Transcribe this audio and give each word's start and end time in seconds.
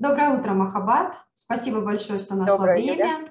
Доброе 0.00 0.30
утро, 0.30 0.54
Махабат. 0.54 1.14
Спасибо 1.34 1.82
большое, 1.82 2.20
что 2.20 2.34
нашла 2.34 2.56
Доброе, 2.56 2.76
время. 2.76 2.94
Юля. 2.94 3.30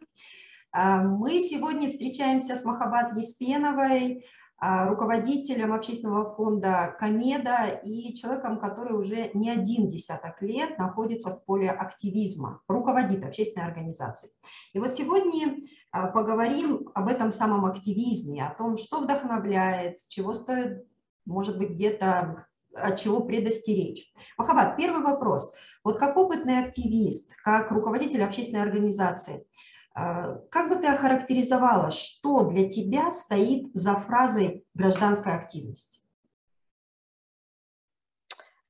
А, 0.72 1.02
мы 1.02 1.40
сегодня 1.40 1.90
встречаемся 1.90 2.56
с 2.56 2.64
Махабат 2.64 3.18
Еспеновой, 3.18 4.24
а, 4.60 4.88
руководителем 4.88 5.74
общественного 5.74 6.36
фонда 6.36 6.96
Комеда 7.00 7.82
и 7.84 8.14
человеком, 8.14 8.60
который 8.60 8.96
уже 8.96 9.32
не 9.34 9.50
один 9.50 9.88
десяток 9.88 10.44
лет 10.44 10.78
находится 10.78 11.32
в 11.32 11.44
поле 11.44 11.72
активизма, 11.72 12.62
руководит 12.68 13.26
общественной 13.26 13.66
организацией. 13.66 14.32
И 14.74 14.78
вот 14.78 14.94
сегодня 14.94 15.58
а, 15.92 16.06
поговорим 16.06 16.92
об 16.94 17.08
этом 17.08 17.32
самом 17.32 17.66
активизме, 17.66 18.46
о 18.46 18.54
том, 18.54 18.78
что 18.78 19.00
вдохновляет, 19.00 19.98
чего 20.08 20.36
стоит, 20.36 20.86
может 21.26 21.58
быть, 21.58 21.72
где-то 21.72 22.46
от 22.74 23.00
чего 23.00 23.22
предостеречь. 23.22 24.12
Махабат, 24.38 24.78
первый 24.78 25.04
вопрос. 25.04 25.54
Вот 25.84 25.98
как 25.98 26.18
опытный 26.18 26.60
активист, 26.60 27.36
как 27.44 27.72
руководитель 27.72 28.24
общественной 28.24 28.64
организации, 28.64 29.46
а, 29.94 30.36
как 30.52 30.70
бы 30.70 30.76
ты 30.76 30.88
охарактеризовала, 30.88 31.92
что 31.92 32.44
для 32.44 32.70
тебя 32.70 33.12
стоит 33.12 33.70
за 33.74 33.96
фразой 33.96 34.66
«гражданская 34.74 35.36
активность»? 35.36 36.02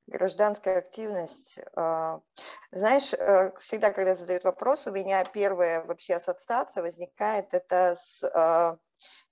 Гражданская 0.06 0.78
активность. 0.78 1.60
А, 1.76 2.20
знаешь, 2.72 3.12
э, 3.14 3.52
всегда, 3.60 3.92
когда 3.92 4.16
задают 4.16 4.42
вопрос, 4.42 4.86
у 4.86 4.90
меня 4.90 5.24
первая 5.24 5.84
вообще 5.84 6.14
ассоциация 6.14 6.82
возникает, 6.82 7.54
это 7.54 7.94
с 7.94 8.78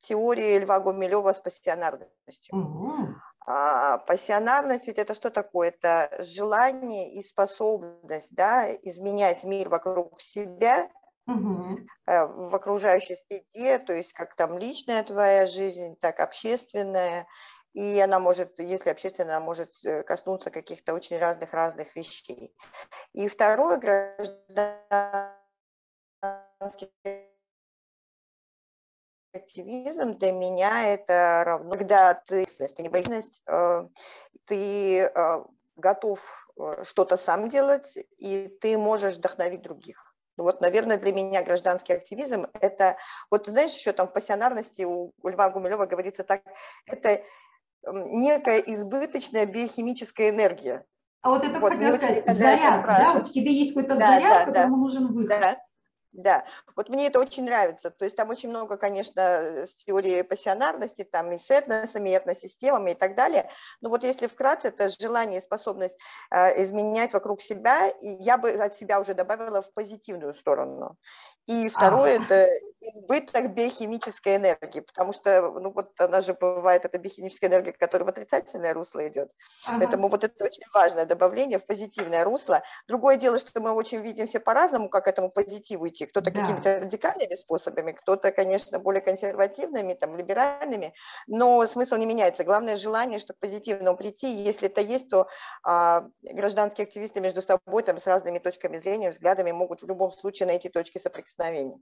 теорией 0.00 0.60
Льва 0.60 0.80
Гумилева 0.80 1.32
с 1.32 1.40
пассионарностью. 1.40 2.56
Угу. 2.56 3.14
А, 3.50 3.96
пассионарность 3.96 4.86
ведь 4.86 4.98
это 4.98 5.14
что 5.14 5.30
такое? 5.30 5.68
Это 5.68 6.10
желание 6.22 7.14
и 7.14 7.22
способность 7.22 8.34
да, 8.34 8.70
изменять 8.82 9.42
мир 9.44 9.70
вокруг 9.70 10.20
себя 10.20 10.90
угу. 11.26 11.78
в 12.06 12.54
окружающей 12.54 13.14
среде, 13.14 13.78
то 13.78 13.94
есть 13.94 14.12
как 14.12 14.36
там 14.36 14.58
личная 14.58 15.02
твоя 15.02 15.46
жизнь, 15.46 15.96
так 15.98 16.20
общественная, 16.20 17.26
и 17.72 17.98
она 17.98 18.20
может, 18.20 18.58
если 18.58 18.90
общественная, 18.90 19.36
она 19.36 19.44
может 19.46 19.70
э, 19.82 20.02
коснуться 20.02 20.50
каких-то 20.50 20.92
очень 20.92 21.16
разных-разных 21.16 21.96
вещей. 21.96 22.54
И 23.14 23.28
второе, 23.28 23.78
гражданский 26.20 26.92
активизм 29.38 30.18
для 30.18 30.32
меня 30.32 30.88
это 30.88 31.42
равно, 31.44 31.70
когда 31.72 32.14
ты, 32.14 32.44
ты 32.44 32.82
не 32.82 32.88
боишься, 32.88 33.40
э, 33.46 33.88
ты 34.44 35.10
готов 35.76 36.20
что-то 36.82 37.16
сам 37.16 37.48
делать, 37.48 37.96
и 38.18 38.48
ты 38.60 38.76
можешь 38.76 39.14
вдохновить 39.16 39.62
других. 39.62 40.14
Ну 40.36 40.44
вот, 40.44 40.60
наверное, 40.60 40.98
для 40.98 41.12
меня 41.12 41.42
гражданский 41.42 41.92
активизм– 41.92 42.46
это, 42.60 42.96
вот 43.30 43.46
знаешь, 43.46 43.74
еще 43.74 43.92
там 43.92 44.06
в 44.06 44.12
пассионарности 44.12 44.82
у 44.82 45.12
Льва 45.24 45.50
Гумилева 45.50 45.86
говорится 45.86 46.22
так, 46.22 46.42
это 46.86 47.22
некая 47.84 48.58
избыточная 48.58 49.46
биохимическая 49.46 50.30
энергия. 50.30 50.84
А 51.22 51.30
вот 51.30 51.44
это 51.44 51.58
вот, 51.58 51.72
хотела 51.72 51.96
сказать, 51.96 52.22
заряд, 52.30 52.86
да? 52.86 53.14
В 53.14 53.30
тебе 53.30 53.52
есть 53.52 53.74
какой-то 53.74 53.96
да, 53.96 54.08
заряд, 54.08 54.30
да, 54.30 54.44
которому 54.46 54.76
да. 54.76 54.82
нужен 54.82 55.12
выход. 55.12 55.28
Да, 55.28 55.58
да, 56.12 56.44
вот 56.74 56.88
мне 56.88 57.06
это 57.06 57.20
очень 57.20 57.44
нравится. 57.44 57.90
То 57.90 58.04
есть 58.04 58.16
там 58.16 58.30
очень 58.30 58.48
много, 58.48 58.76
конечно, 58.76 59.66
с 59.66 59.84
теорией 59.84 60.22
пассионарности, 60.22 61.04
там 61.04 61.32
и 61.32 61.38
с 61.38 61.50
этносами, 61.50 62.10
и 62.10 62.16
этносистемами 62.16 62.92
и 62.92 62.94
так 62.94 63.14
далее. 63.14 63.50
Но 63.80 63.90
вот 63.90 64.04
если 64.04 64.26
вкратце, 64.26 64.68
это 64.68 64.88
желание 64.88 65.38
и 65.38 65.42
способность 65.42 65.98
э, 66.30 66.62
изменять 66.62 67.12
вокруг 67.12 67.42
себя, 67.42 67.88
и 67.88 68.08
я 68.08 68.38
бы 68.38 68.50
от 68.50 68.74
себя 68.74 69.00
уже 69.00 69.14
добавила 69.14 69.62
в 69.62 69.72
позитивную 69.74 70.34
сторону. 70.34 70.96
И 71.48 71.70
второе, 71.70 72.18
а. 72.18 72.22
это 72.22 72.46
избыток 72.80 73.54
биохимической 73.54 74.36
энергии, 74.36 74.80
потому 74.80 75.12
что, 75.14 75.50
ну 75.50 75.72
вот 75.72 75.98
она 75.98 76.20
же 76.20 76.34
бывает, 76.34 76.84
это 76.84 76.98
биохимическая 76.98 77.48
энергия, 77.48 77.72
которая 77.72 78.04
в 78.04 78.10
отрицательное 78.10 78.74
русло 78.74 79.06
идет. 79.08 79.30
Ага. 79.66 79.78
Поэтому 79.78 80.08
вот 80.10 80.24
это 80.24 80.44
очень 80.44 80.64
важное 80.74 81.06
добавление 81.06 81.58
в 81.58 81.64
позитивное 81.64 82.22
русло. 82.24 82.62
Другое 82.86 83.16
дело, 83.16 83.38
что 83.38 83.60
мы 83.62 83.70
очень 83.72 84.02
видим 84.02 84.26
все 84.26 84.40
по-разному, 84.40 84.90
как 84.90 85.08
этому 85.08 85.30
позитиву 85.30 85.88
идти. 85.88 85.97
Кто-то 86.06 86.30
да. 86.30 86.40
какими-то 86.40 86.80
радикальными 86.80 87.34
способами, 87.34 87.92
кто-то, 87.92 88.30
конечно, 88.32 88.78
более 88.78 89.00
консервативными, 89.00 89.94
там, 89.94 90.16
либеральными, 90.16 90.94
но 91.26 91.66
смысл 91.66 91.96
не 91.96 92.06
меняется. 92.06 92.44
Главное 92.44 92.76
желание, 92.76 93.18
чтобы 93.18 93.38
к 93.38 93.40
позитивному 93.40 93.96
прийти. 93.96 94.28
Если 94.28 94.68
это 94.68 94.80
есть, 94.80 95.08
то 95.08 95.28
а, 95.62 96.06
гражданские 96.22 96.86
активисты 96.86 97.20
между 97.20 97.42
собой 97.42 97.82
там, 97.82 97.98
с 97.98 98.06
разными 98.06 98.38
точками 98.38 98.76
зрения, 98.76 99.10
взглядами 99.10 99.52
могут 99.52 99.82
в 99.82 99.86
любом 99.86 100.12
случае 100.12 100.46
найти 100.46 100.68
точки 100.68 100.98
соприкосновения. 100.98 101.78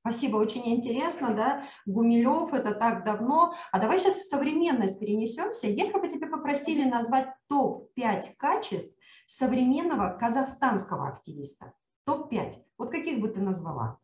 Спасибо, 0.00 0.38
очень 0.38 0.66
интересно, 0.66 1.34
да, 1.34 1.62
Гумилев, 1.84 2.54
это 2.54 2.74
так 2.74 3.04
давно. 3.04 3.52
А 3.70 3.78
давай 3.78 3.98
сейчас 3.98 4.14
в 4.14 4.28
современность 4.28 4.98
перенесемся. 4.98 5.66
Если 5.66 6.00
бы 6.00 6.08
тебя 6.08 6.26
попросили 6.26 6.88
назвать 6.88 7.28
топ-5 7.48 8.22
качеств 8.38 8.98
современного 9.26 10.16
казахстанского 10.18 11.08
активиста, 11.08 11.74
топ-5, 12.04 12.54
вот 12.78 12.90
каких 12.90 13.20
бы 13.20 13.28
ты 13.28 13.40
назвала? 13.40 13.98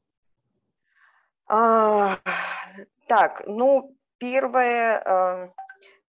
А, 1.48 2.18
так, 3.06 3.42
ну, 3.46 3.96
первое, 4.18 5.00
э, 5.00 5.48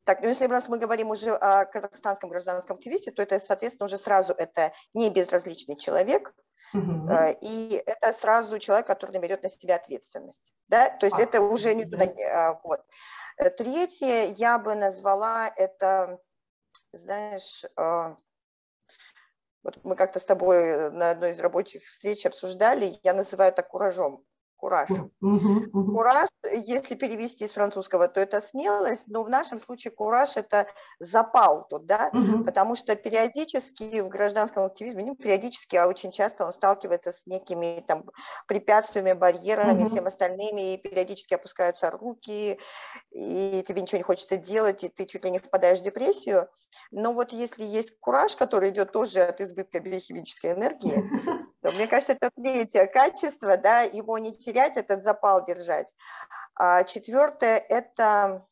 так, 0.03 0.21
ну 0.21 0.27
если 0.27 0.47
у 0.47 0.49
нас 0.49 0.67
мы 0.67 0.79
говорим 0.79 1.11
уже 1.11 1.31
о 1.31 1.65
казахстанском 1.65 2.29
гражданском 2.29 2.77
активисте, 2.77 3.11
то 3.11 3.21
это, 3.21 3.39
соответственно, 3.39 3.85
уже 3.85 3.97
сразу 3.97 4.33
это 4.33 4.73
не 4.93 5.09
безразличный 5.09 5.77
человек, 5.77 6.33
Угу. 6.73 7.09
И 7.41 7.81
это 7.85 8.11
сразу 8.11 8.59
человек, 8.59 8.87
который 8.87 9.11
наберет 9.11 9.43
на 9.43 9.49
себя 9.49 9.75
ответственность. 9.75 10.51
Да? 10.67 10.89
То 10.89 11.05
есть 11.05 11.17
а, 11.17 11.21
это 11.21 11.41
уже 11.41 11.73
не 11.73 11.85
туда. 11.85 12.05
А, 12.31 12.59
вот. 12.63 12.81
Третье 13.57 14.33
я 14.35 14.57
бы 14.57 14.75
назвала 14.75 15.47
это, 15.55 16.19
знаешь, 16.91 17.63
а, 17.75 18.17
вот 19.67 19.83
мы 19.83 19.97
как-то 19.97 20.19
с 20.19 20.25
тобой 20.25 20.89
на 20.91 21.11
одной 21.11 21.31
из 21.31 21.39
рабочих 21.41 21.83
встреч 21.83 22.25
обсуждали, 22.25 22.97
я 23.03 23.13
называю 23.13 23.51
это 23.51 23.63
куражом 23.63 24.23
кураж. 24.57 24.89
Кураж, 25.71 26.27
если 26.51 26.95
перевести 26.95 27.47
с 27.47 27.51
французского, 27.51 28.07
то 28.07 28.19
это 28.19 28.41
смелость, 28.41 29.07
но 29.07 29.23
в 29.23 29.29
нашем 29.29 29.59
случае 29.59 29.91
кураж– 29.91 30.31
это 30.35 30.67
запал 30.99 31.67
тут, 31.69 31.85
да, 31.85 32.11
потому 32.45 32.75
что 32.75 32.95
периодически 32.95 34.01
в 34.01 34.09
гражданском 34.09 34.65
активизме, 34.65 35.03
не 35.03 35.15
периодически, 35.15 35.75
а 35.75 35.87
очень 35.87 36.11
часто 36.11 36.45
он 36.45 36.51
сталкивается 36.51 37.11
с 37.11 37.25
некими 37.25 37.83
там 37.87 38.05
препятствиями, 38.47 39.13
барьерами, 39.13 39.83
uh-huh. 39.83 39.87
всем 39.87 40.05
остальными, 40.05 40.73
и 40.73 40.77
периодически 40.77 41.33
опускаются 41.33 41.91
руки, 41.91 42.59
и 43.11 43.63
тебе 43.67 43.81
ничего 43.81 43.97
не 43.97 44.03
хочется 44.03 44.37
делать, 44.37 44.83
и 44.83 44.89
ты 44.89 45.05
чуть 45.05 45.23
ли 45.23 45.31
не 45.31 45.39
впадаешь 45.39 45.79
в 45.79 45.83
депрессию. 45.83 46.47
Но 46.91 47.13
вот 47.13 47.31
если 47.31 47.63
есть 47.63 47.97
кураж, 47.99 48.35
который 48.35 48.69
идет 48.69 48.91
тоже 48.91 49.21
от 49.21 49.41
избытка 49.41 49.79
биохимической 49.79 50.53
энергии, 50.53 51.03
то 51.67 51.73
мне 51.73 51.85
кажется, 51.87 52.13
это 52.13 52.31
третье 52.31 52.87
качество, 52.87 53.57
да, 53.57 53.81
его 53.81 54.17
не 54.19 54.31
терять, 54.31 54.77
этот 54.77 55.03
запал 55.03 55.43
держать. 55.43 55.87
А 56.55 56.85
четвертое– 56.85 57.57
это, 57.69 58.47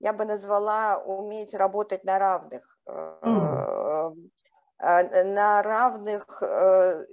я 0.00 0.12
бы 0.12 0.26
назвала, 0.26 0.98
уметь 0.98 1.54
работать 1.54 2.04
на 2.04 2.18
равных. 2.18 2.78
Mm. 2.86 4.30
На 4.78 5.62
равных, 5.62 6.42
э, 6.42 7.06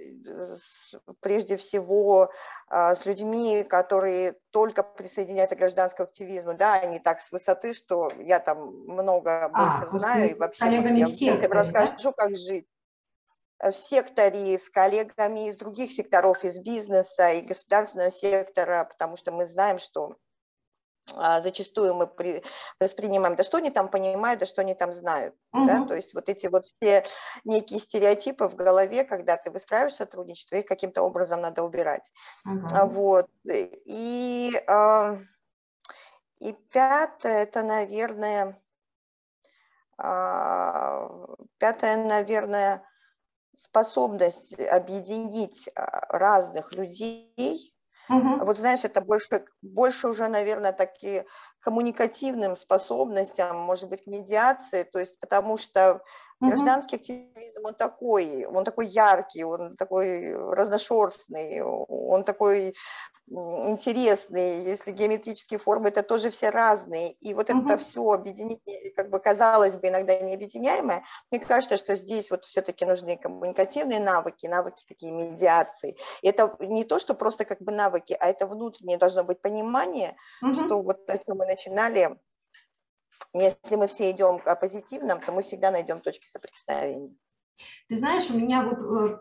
прежде 1.21 1.55
всего, 1.55 2.29
с 2.69 3.05
людьми, 3.05 3.63
которые 3.63 4.35
только 4.49 4.83
присоединяются 4.83 5.55
к 5.55 5.59
гражданскому 5.59 6.09
активизму, 6.09 6.55
да, 6.55 6.83
не 6.85 6.99
так 6.99 7.21
с 7.21 7.31
высоты, 7.31 7.71
что 7.71 8.11
я 8.17 8.39
там 8.39 8.75
много 8.87 9.47
больше 9.55 9.83
а, 9.83 9.87
знаю, 9.87 10.29
и 10.29 10.33
вообще 10.33 10.65
я 10.65 11.05
всем 11.05 11.39
расскажу, 11.49 11.93
да? 12.03 12.11
как 12.17 12.35
жить 12.35 12.67
в 13.61 13.73
секторе 13.73 14.57
с 14.57 14.69
коллегами 14.69 15.47
из 15.47 15.57
других 15.57 15.91
секторов, 15.91 16.43
из 16.43 16.59
бизнеса 16.59 17.29
и 17.29 17.41
государственного 17.41 18.09
сектора, 18.09 18.85
потому 18.85 19.17
что 19.17 19.31
мы 19.31 19.45
знаем, 19.45 19.77
что 19.77 20.15
а, 21.15 21.41
зачастую 21.41 21.93
мы 21.93 22.09
воспринимаем, 22.79 23.35
да 23.35 23.43
что 23.43 23.57
они 23.57 23.69
там 23.69 23.89
понимают, 23.89 24.39
да 24.39 24.45
что 24.45 24.61
они 24.61 24.73
там 24.73 24.91
знают. 24.91 25.35
Угу. 25.53 25.65
Да? 25.65 25.85
То 25.85 25.95
есть 25.95 26.13
вот 26.13 26.29
эти 26.29 26.47
вот 26.47 26.65
все 26.65 27.05
некие 27.43 27.79
стереотипы 27.79 28.47
в 28.47 28.55
голове, 28.55 29.03
когда 29.03 29.37
ты 29.37 29.51
выстраиваешь 29.51 29.95
сотрудничество, 29.95 30.55
их 30.55 30.65
каким-то 30.65 31.01
образом 31.01 31.41
надо 31.41 31.63
убирать. 31.63 32.11
Угу. 32.45 32.87
Вот. 32.87 33.29
И, 33.45 34.53
а, 34.67 35.17
и 36.39 36.53
пятое, 36.53 37.43
это, 37.43 37.61
наверное, 37.61 38.59
пятое, 39.97 41.97
наверное, 41.97 42.83
способность 43.55 44.59
объединить 44.59 45.69
а, 45.75 46.17
разных 46.17 46.71
людей 46.73 47.73
Угу. 48.09 48.41
Вот 48.41 48.57
знаешь, 48.57 48.85
это 48.85 49.01
больше, 49.01 49.45
больше 49.61 50.07
уже, 50.07 50.27
наверное, 50.27 50.73
такие 50.73 51.25
коммуникативным 51.59 52.55
способностям, 52.55 53.57
может 53.57 53.89
быть, 53.89 54.03
к 54.03 54.07
медиации, 54.07 54.83
то 54.83 54.99
есть 54.99 55.19
потому 55.19 55.57
что 55.57 56.03
Гражданский 56.41 56.95
активизм, 56.95 57.65
он 57.65 57.75
такой, 57.75 58.45
он 58.45 58.63
такой 58.63 58.87
яркий, 58.87 59.43
он 59.43 59.77
такой 59.77 60.33
разношерстный, 60.53 61.61
он 61.61 62.23
такой 62.23 62.73
интересный, 63.31 64.63
если 64.63 64.91
геометрические 64.91 65.59
формы, 65.59 65.89
это 65.89 66.03
тоже 66.03 66.29
все 66.31 66.49
разные, 66.49 67.13
и 67.13 67.33
вот 67.33 67.49
uh-huh. 67.49 67.65
это 67.65 67.77
все 67.77 68.01
объединить, 68.11 68.61
как 68.95 69.09
бы 69.09 69.19
казалось 69.19 69.77
бы 69.77 69.87
иногда 69.87 70.19
необъединяемое, 70.19 71.03
мне 71.29 71.39
кажется, 71.39 71.77
что 71.77 71.95
здесь 71.95 72.29
вот 72.29 72.45
все-таки 72.45 72.85
нужны 72.85 73.17
коммуникативные 73.17 73.99
навыки, 73.99 74.47
навыки 74.47 74.83
такие 74.85 75.13
медиации. 75.13 75.95
И 76.21 76.27
это 76.27 76.55
не 76.59 76.83
то, 76.83 76.99
что 76.99 77.13
просто 77.13 77.45
как 77.45 77.61
бы 77.61 77.71
навыки, 77.71 78.17
а 78.19 78.27
это 78.27 78.47
внутреннее 78.47 78.97
должно 78.97 79.23
быть 79.23 79.41
понимание, 79.41 80.17
uh-huh. 80.43 80.53
что 80.53 80.81
вот 80.81 81.07
на 81.07 81.17
чем 81.17 81.37
мы 81.37 81.45
начинали, 81.45 82.17
если 83.33 83.75
мы 83.75 83.87
все 83.87 84.11
идем 84.11 84.39
по 84.39 84.55
позитивным, 84.55 85.21
то 85.21 85.31
мы 85.31 85.41
всегда 85.41 85.71
найдем 85.71 86.01
точки 86.01 86.25
соприкосновения. 86.25 87.15
Ты 87.87 87.95
знаешь, 87.95 88.29
у 88.29 88.37
меня 88.37 88.63
вот 88.63 88.79
э, 88.79 89.17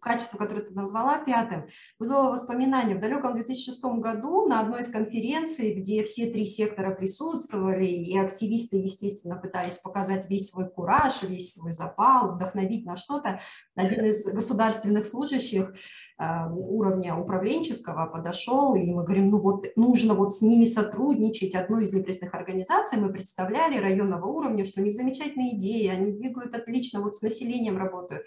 качество, 0.00 0.38
которое 0.38 0.62
ты 0.62 0.74
назвала 0.74 1.18
пятым, 1.18 1.66
вызвало 1.98 2.32
воспоминания. 2.32 2.94
В 2.94 3.00
далеком 3.00 3.34
2006 3.34 3.82
году 4.00 4.46
на 4.46 4.60
одной 4.60 4.80
из 4.80 4.88
конференций, 4.88 5.74
где 5.74 6.04
все 6.04 6.30
три 6.30 6.46
сектора 6.46 6.94
присутствовали, 6.94 7.84
и 7.84 8.18
активисты, 8.18 8.78
естественно, 8.78 9.36
пытались 9.36 9.78
показать 9.78 10.28
весь 10.28 10.48
свой 10.48 10.68
кураж, 10.68 11.22
весь 11.22 11.54
свой 11.54 11.72
запал, 11.72 12.34
вдохновить 12.34 12.86
на 12.86 12.96
что-то, 12.96 13.40
один 13.76 14.04
из 14.06 14.26
государственных 14.26 15.06
служащих 15.06 15.74
э, 16.18 16.48
уровня 16.50 17.16
управленческого 17.16 18.06
подошел, 18.06 18.74
и 18.74 18.92
мы 18.92 19.04
говорим, 19.04 19.26
ну 19.26 19.38
вот 19.38 19.66
нужно 19.76 20.14
вот 20.14 20.34
с 20.34 20.40
ними 20.40 20.64
сотрудничать. 20.64 21.54
Одну 21.54 21.80
из 21.80 21.92
непрессных 21.92 22.34
организаций 22.34 22.98
мы 22.98 23.12
представляли 23.12 23.78
районного 23.78 24.26
уровня, 24.26 24.64
что 24.64 24.80
у 24.80 24.84
них 24.84 24.94
замечательные 24.94 25.56
идеи, 25.56 25.88
они 25.88 26.12
двигают 26.12 26.54
отлично, 26.54 27.00
вот 27.00 27.16
с 27.16 27.22
населением 27.22 27.76
работают. 27.76 28.22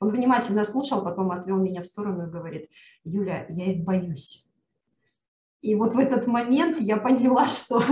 Он 0.00 0.10
внимательно 0.10 0.64
слушал, 0.64 1.02
потом 1.02 1.30
отвел 1.32 1.56
меня 1.56 1.82
в 1.82 1.86
сторону 1.86 2.26
и 2.26 2.30
говорит, 2.30 2.70
Юля, 3.04 3.46
я 3.48 3.72
их 3.72 3.84
боюсь. 3.84 4.48
И 5.60 5.74
вот 5.74 5.92
в 5.94 5.98
этот 5.98 6.28
момент 6.28 6.78
я 6.78 6.98
поняла, 6.98 7.48
что 7.48 7.82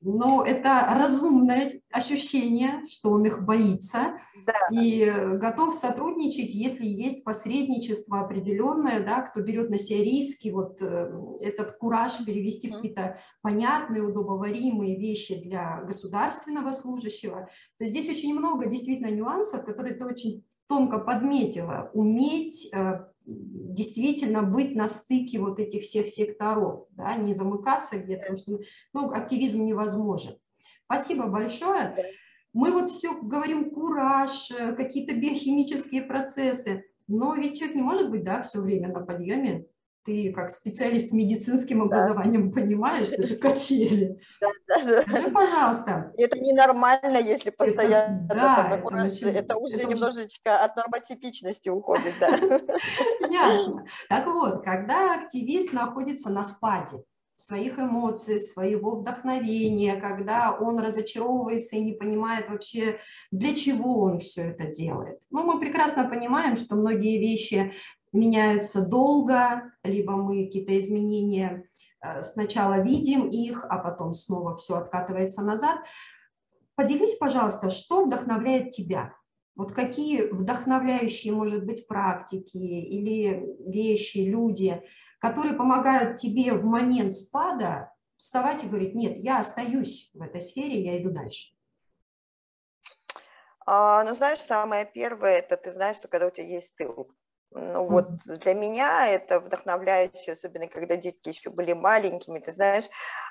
ну, 0.00 0.42
это 0.42 0.86
разумное 0.96 1.80
ощущение, 1.90 2.86
что 2.86 3.10
он 3.10 3.24
их 3.24 3.44
боится 3.44 4.20
да. 4.46 4.54
и 4.70 5.04
готов 5.36 5.74
сотрудничать, 5.74 6.54
если 6.54 6.86
есть 6.86 7.24
посредничество 7.24 8.20
определенное, 8.20 9.04
да, 9.04 9.22
кто 9.22 9.40
берет 9.40 9.70
на 9.70 9.78
себя 9.78 10.04
риски, 10.04 10.50
вот 10.50 10.80
э, 10.80 11.10
этот 11.40 11.72
кураж 11.78 12.24
перевести 12.24 12.70
в 12.70 12.76
какие-то 12.76 13.18
понятные, 13.42 14.02
удобоваримые 14.02 14.96
вещи 14.96 15.42
для 15.42 15.82
государственного 15.82 16.70
служащего. 16.70 17.48
То 17.78 17.86
здесь 17.86 18.08
очень 18.08 18.38
много 18.38 18.66
действительно 18.66 19.10
нюансов, 19.10 19.64
которые 19.64 19.96
ты 19.96 20.04
очень 20.04 20.44
тонко 20.68 20.98
подметила, 20.98 21.90
уметь 21.94 22.68
э, 22.72 23.04
действительно 23.24 24.42
быть 24.42 24.74
на 24.74 24.88
стыке 24.88 25.38
вот 25.38 25.58
этих 25.58 25.82
всех 25.82 26.08
секторов, 26.08 26.86
да, 26.90 27.14
не 27.16 27.34
замыкаться 27.34 27.98
где-то, 27.98 28.32
потому 28.32 28.38
что 28.38 28.58
ну, 28.92 29.10
активизм 29.10 29.64
невозможен. 29.64 30.36
Спасибо 30.84 31.26
большое. 31.26 31.94
Мы 32.52 32.72
вот 32.72 32.88
все 32.88 33.20
говорим 33.20 33.70
кураж, 33.70 34.50
э, 34.50 34.74
какие-то 34.74 35.14
биохимические 35.14 36.02
процессы, 36.02 36.84
но 37.06 37.34
ведь 37.34 37.58
человек 37.58 37.76
не 37.76 37.82
может 37.82 38.10
быть 38.10 38.24
да, 38.24 38.42
все 38.42 38.60
время 38.60 38.88
на 38.88 39.00
подъеме 39.00 39.66
ты 40.06 40.32
как 40.32 40.50
специалист 40.50 41.10
с 41.10 41.12
медицинским 41.12 41.82
образованием 41.82 42.50
да. 42.50 42.60
понимаешь, 42.60 43.08
что 43.08 43.22
это 43.22 43.36
качели. 43.40 44.18
Да, 44.40 44.48
да, 44.68 44.84
да. 44.84 45.02
Скажи, 45.02 45.30
пожалуйста. 45.30 46.12
Это 46.16 46.38
ненормально, 46.38 47.18
если 47.18 47.50
постоянно 47.50 48.24
это, 48.26 48.34
да, 48.34 48.68
это, 49.32 49.56
уже 49.56 49.76
это 49.76 49.86
немножечко 49.86 50.64
от 50.64 50.76
нормотипичности 50.76 51.68
уходит. 51.68 52.14
Да. 52.20 52.28
Ясно. 53.30 53.84
Так 54.08 54.26
вот, 54.26 54.64
когда 54.64 55.14
активист 55.14 55.72
находится 55.72 56.30
на 56.30 56.44
спаде, 56.44 57.02
своих 57.36 57.78
эмоций, 57.78 58.40
своего 58.40 58.96
вдохновения, 58.96 59.96
когда 59.96 60.56
он 60.58 60.78
разочаровывается 60.78 61.76
и 61.76 61.80
не 61.80 61.92
понимает 61.92 62.48
вообще, 62.48 62.98
для 63.30 63.54
чего 63.54 64.00
он 64.00 64.18
все 64.18 64.50
это 64.50 64.66
делает. 64.66 65.20
Ну, 65.30 65.44
мы 65.44 65.60
прекрасно 65.60 66.08
понимаем, 66.08 66.56
что 66.56 66.76
многие 66.76 67.18
вещи 67.18 67.72
меняются 68.12 68.86
долго, 68.86 69.72
либо 69.82 70.12
мы 70.12 70.46
какие-то 70.46 70.78
изменения 70.78 71.68
э, 72.02 72.22
сначала 72.22 72.80
видим 72.80 73.28
их, 73.28 73.64
а 73.68 73.78
потом 73.78 74.14
снова 74.14 74.56
все 74.56 74.76
откатывается 74.76 75.42
назад. 75.42 75.78
Поделись, 76.74 77.16
пожалуйста, 77.16 77.70
что 77.70 78.04
вдохновляет 78.04 78.70
тебя? 78.70 79.14
Вот 79.54 79.72
какие 79.72 80.22
вдохновляющие, 80.22 81.32
может 81.32 81.64
быть, 81.64 81.88
практики 81.88 82.58
или 82.58 83.56
вещи, 83.66 84.18
люди, 84.18 84.82
которые 85.18 85.54
помогают 85.54 86.16
тебе 86.16 86.52
в 86.52 86.64
момент 86.64 87.14
спада 87.14 87.90
вставать 88.18 88.64
и 88.64 88.66
говорить, 88.66 88.94
нет, 88.94 89.16
я 89.16 89.38
остаюсь 89.38 90.10
в 90.12 90.20
этой 90.20 90.42
сфере, 90.42 90.82
я 90.82 91.00
иду 91.00 91.10
дальше? 91.10 91.54
А, 93.64 94.04
ну, 94.04 94.14
знаешь, 94.14 94.40
самое 94.40 94.84
первое, 94.84 95.38
это 95.38 95.56
ты 95.56 95.70
знаешь, 95.70 95.96
что 95.96 96.08
когда 96.08 96.26
у 96.26 96.30
тебя 96.30 96.46
есть 96.46 96.76
тыл, 96.76 97.10
ну 97.52 97.86
вот 97.86 98.08
для 98.26 98.54
меня 98.54 99.08
это 99.08 99.40
вдохновляюще, 99.40 100.32
особенно 100.32 100.68
когда 100.68 100.96
детки 100.96 101.28
еще 101.28 101.50
были 101.50 101.72
маленькими, 101.72 102.38
ты 102.38 102.52
знаешь, 102.52 102.88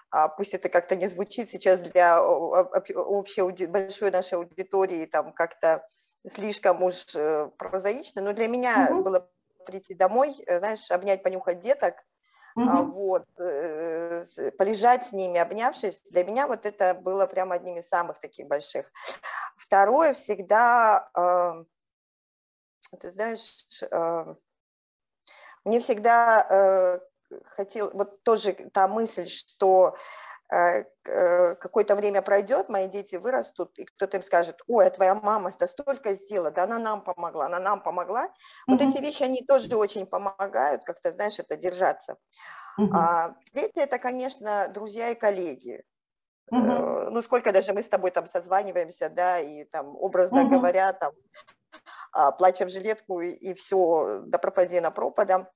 а 0.09 0.29
пусть 0.29 0.53
это 0.53 0.69
как-то 0.69 0.95
не 0.95 1.07
звучит 1.07 1.49
сейчас 1.49 1.81
для 1.81 2.23
общей 2.23 3.65
большой 3.67 4.11
нашей 4.11 4.35
аудитории, 4.35 5.05
там 5.05 5.33
как-то 5.33 5.85
слишком 6.27 6.81
уж 6.83 7.15
э, 7.15 7.49
прозаично, 7.57 8.21
но 8.21 8.33
для 8.33 8.47
меня 8.47 8.87
угу. 8.89 9.03
было 9.03 9.29
прийти 9.65 9.93
домой, 9.93 10.35
э, 10.47 10.59
знаешь, 10.59 10.89
обнять, 10.89 11.21
понюхать 11.21 11.59
деток, 11.59 11.95
угу. 12.55 12.91
вот, 12.91 13.25
э, 13.39 14.23
полежать 14.57 15.07
с 15.07 15.11
ними, 15.11 15.37
обнявшись, 15.37 16.01
для 16.09 16.23
меня 16.23 16.47
вот 16.47 16.65
это 16.65 16.95
было 16.95 17.27
прямо 17.27 17.55
одним 17.55 17.77
из 17.77 17.87
самых 17.87 18.19
таких 18.19 18.47
больших. 18.47 18.91
Второе, 19.57 20.13
всегда 20.13 21.09
ты 22.95 23.09
знаешь, 23.09 23.67
а, 23.91 24.35
мне 25.63 25.79
всегда 25.79 26.45
э, 26.49 26.99
хотел, 27.55 27.91
вот 27.93 28.23
тоже 28.23 28.53
та 28.71 28.87
мысль, 28.87 29.27
что 29.27 29.95
э, 30.53 30.83
э, 31.05 31.55
какое-то 31.55 31.95
время 31.95 32.21
пройдет, 32.21 32.69
мои 32.69 32.87
дети 32.87 33.15
вырастут, 33.15 33.77
и 33.79 33.85
кто-то 33.85 34.17
им 34.17 34.23
скажет, 34.23 34.61
ой, 34.67 34.87
а 34.87 34.91
твоя 34.91 35.15
мама 35.15 35.51
да 35.59 35.67
столько 35.67 36.13
сделала, 36.13 36.51
да 36.51 36.63
она 36.63 36.77
нам 36.77 37.03
помогла, 37.03 37.47
она 37.47 37.59
нам 37.59 37.81
помогла. 37.81 38.29
Вот 38.67 38.79
mm-hmm. 38.79 38.89
эти 38.89 38.97
вещи, 38.99 39.23
они 39.23 39.43
тоже 39.43 39.75
очень 39.75 40.05
помогают, 40.05 40.83
как-то, 40.83 41.11
знаешь, 41.11 41.39
это 41.39 41.57
держаться. 41.57 42.17
Mm-hmm. 42.79 42.89
А, 42.93 43.35
третье, 43.53 43.81
это, 43.81 43.97
конечно, 43.97 44.67
друзья 44.67 45.09
и 45.09 45.15
коллеги. 45.15 45.83
Uh-huh. 46.51 47.09
Ну, 47.09 47.21
сколько 47.23 47.51
даже 47.51 47.73
мы 47.73 47.81
с 47.81 47.89
тобой 47.89 48.11
там 48.11 48.27
созваниваемся, 48.27 49.09
да, 49.09 49.39
и 49.39 49.63
там, 49.63 49.95
образно 49.95 50.41
uh-huh. 50.41 50.49
говоря, 50.49 50.93
там, 50.93 51.11
плача 52.37 52.65
в 52.65 52.69
жилетку 52.69 53.21
и, 53.21 53.31
и 53.31 53.53
все, 53.53 54.21
да 54.25 54.37
пропади 54.37 54.79
на 54.79 54.91
пропадом. 54.91 55.47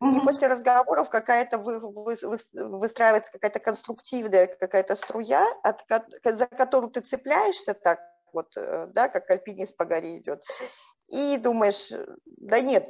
И 0.00 0.18
после 0.20 0.48
разговоров 0.48 1.10
какая-то 1.10 1.58
вы, 1.58 1.78
вы, 1.78 2.16
выстраивается 2.54 3.30
какая-то 3.30 3.60
конструктивная 3.60 4.48
какая-то 4.48 4.96
струя, 4.96 5.46
от, 5.62 5.84
за 6.24 6.46
которую 6.46 6.90
ты 6.90 7.02
цепляешься 7.02 7.72
так 7.74 8.00
вот, 8.32 8.56
э, 8.56 8.88
да, 8.88 9.08
как 9.08 9.30
альпинист 9.30 9.76
по 9.76 9.84
горе 9.84 10.18
идет, 10.18 10.42
и 11.06 11.36
думаешь, 11.36 11.92
да 12.24 12.60
нет, 12.60 12.88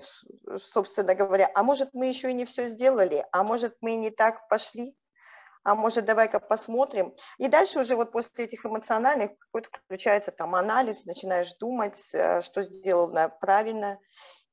собственно 0.56 1.14
говоря, 1.14 1.50
а 1.54 1.62
может 1.62 1.92
мы 1.92 2.06
еще 2.06 2.30
и 2.30 2.34
не 2.34 2.44
все 2.44 2.64
сделали, 2.64 3.26
а 3.32 3.42
может 3.42 3.76
мы 3.80 3.96
не 3.96 4.10
так 4.10 4.48
пошли, 4.48 4.96
а 5.64 5.74
может, 5.74 6.04
давай-ка 6.04 6.40
посмотрим. 6.40 7.14
И 7.38 7.48
дальше 7.48 7.80
уже 7.80 7.94
вот 7.96 8.12
после 8.12 8.44
этих 8.44 8.66
эмоциональных 8.66 9.38
какой-то 9.38 9.68
включается 9.84 10.32
там 10.32 10.54
анализ, 10.54 11.04
начинаешь 11.04 11.54
думать, 11.54 12.10
э, 12.14 12.42
что 12.42 12.62
сделано 12.62 13.28
правильно, 13.28 13.98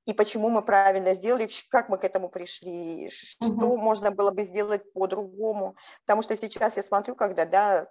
и 0.05 0.13
почему 0.13 0.49
мы 0.49 0.63
правильно 0.63 1.13
сделали, 1.13 1.49
как 1.69 1.89
мы 1.89 1.97
к 1.97 2.03
этому 2.03 2.29
пришли, 2.29 3.09
что 3.11 3.45
угу. 3.45 3.77
можно 3.77 4.11
было 4.11 4.31
бы 4.31 4.43
сделать 4.43 4.91
по-другому. 4.93 5.75
Потому 6.05 6.21
что 6.23 6.35
сейчас 6.35 6.77
я 6.77 6.83
смотрю, 6.83 7.15
когда, 7.15 7.45
да, 7.45 7.87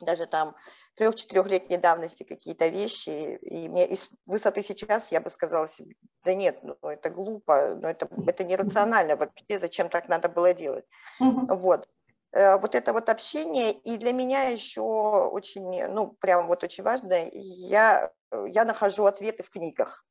даже 0.00 0.26
там 0.26 0.54
трех-четырехлетней 0.96 1.78
давности 1.78 2.22
какие-то 2.22 2.68
вещи, 2.68 3.36
и 3.36 3.68
мне 3.68 3.86
из 3.88 4.10
высоты 4.26 4.62
сейчас 4.62 5.10
я 5.10 5.20
бы 5.20 5.30
сказала 5.30 5.66
себе, 5.66 5.94
да 6.24 6.34
нет, 6.34 6.58
ну 6.62 6.76
это 6.82 7.08
глупо, 7.08 7.76
ну 7.80 7.88
это, 7.88 8.08
это 8.26 8.44
нерационально 8.44 9.16
вообще, 9.16 9.58
зачем 9.58 9.88
так 9.88 10.08
надо 10.08 10.28
было 10.28 10.52
делать. 10.52 10.84
Угу. 11.18 11.56
Вот. 11.56 11.88
Э, 12.32 12.58
вот 12.58 12.74
это 12.74 12.92
вот 12.92 13.08
общение, 13.08 13.72
и 13.72 13.98
для 13.98 14.12
меня 14.12 14.44
еще 14.44 14.80
очень, 14.80 15.86
ну, 15.88 16.16
прям 16.20 16.46
вот 16.46 16.64
очень 16.64 16.82
важно, 16.82 17.28
я, 17.32 18.10
я 18.46 18.64
нахожу 18.64 19.04
ответы 19.04 19.42
в 19.42 19.50
книгах. 19.50 20.04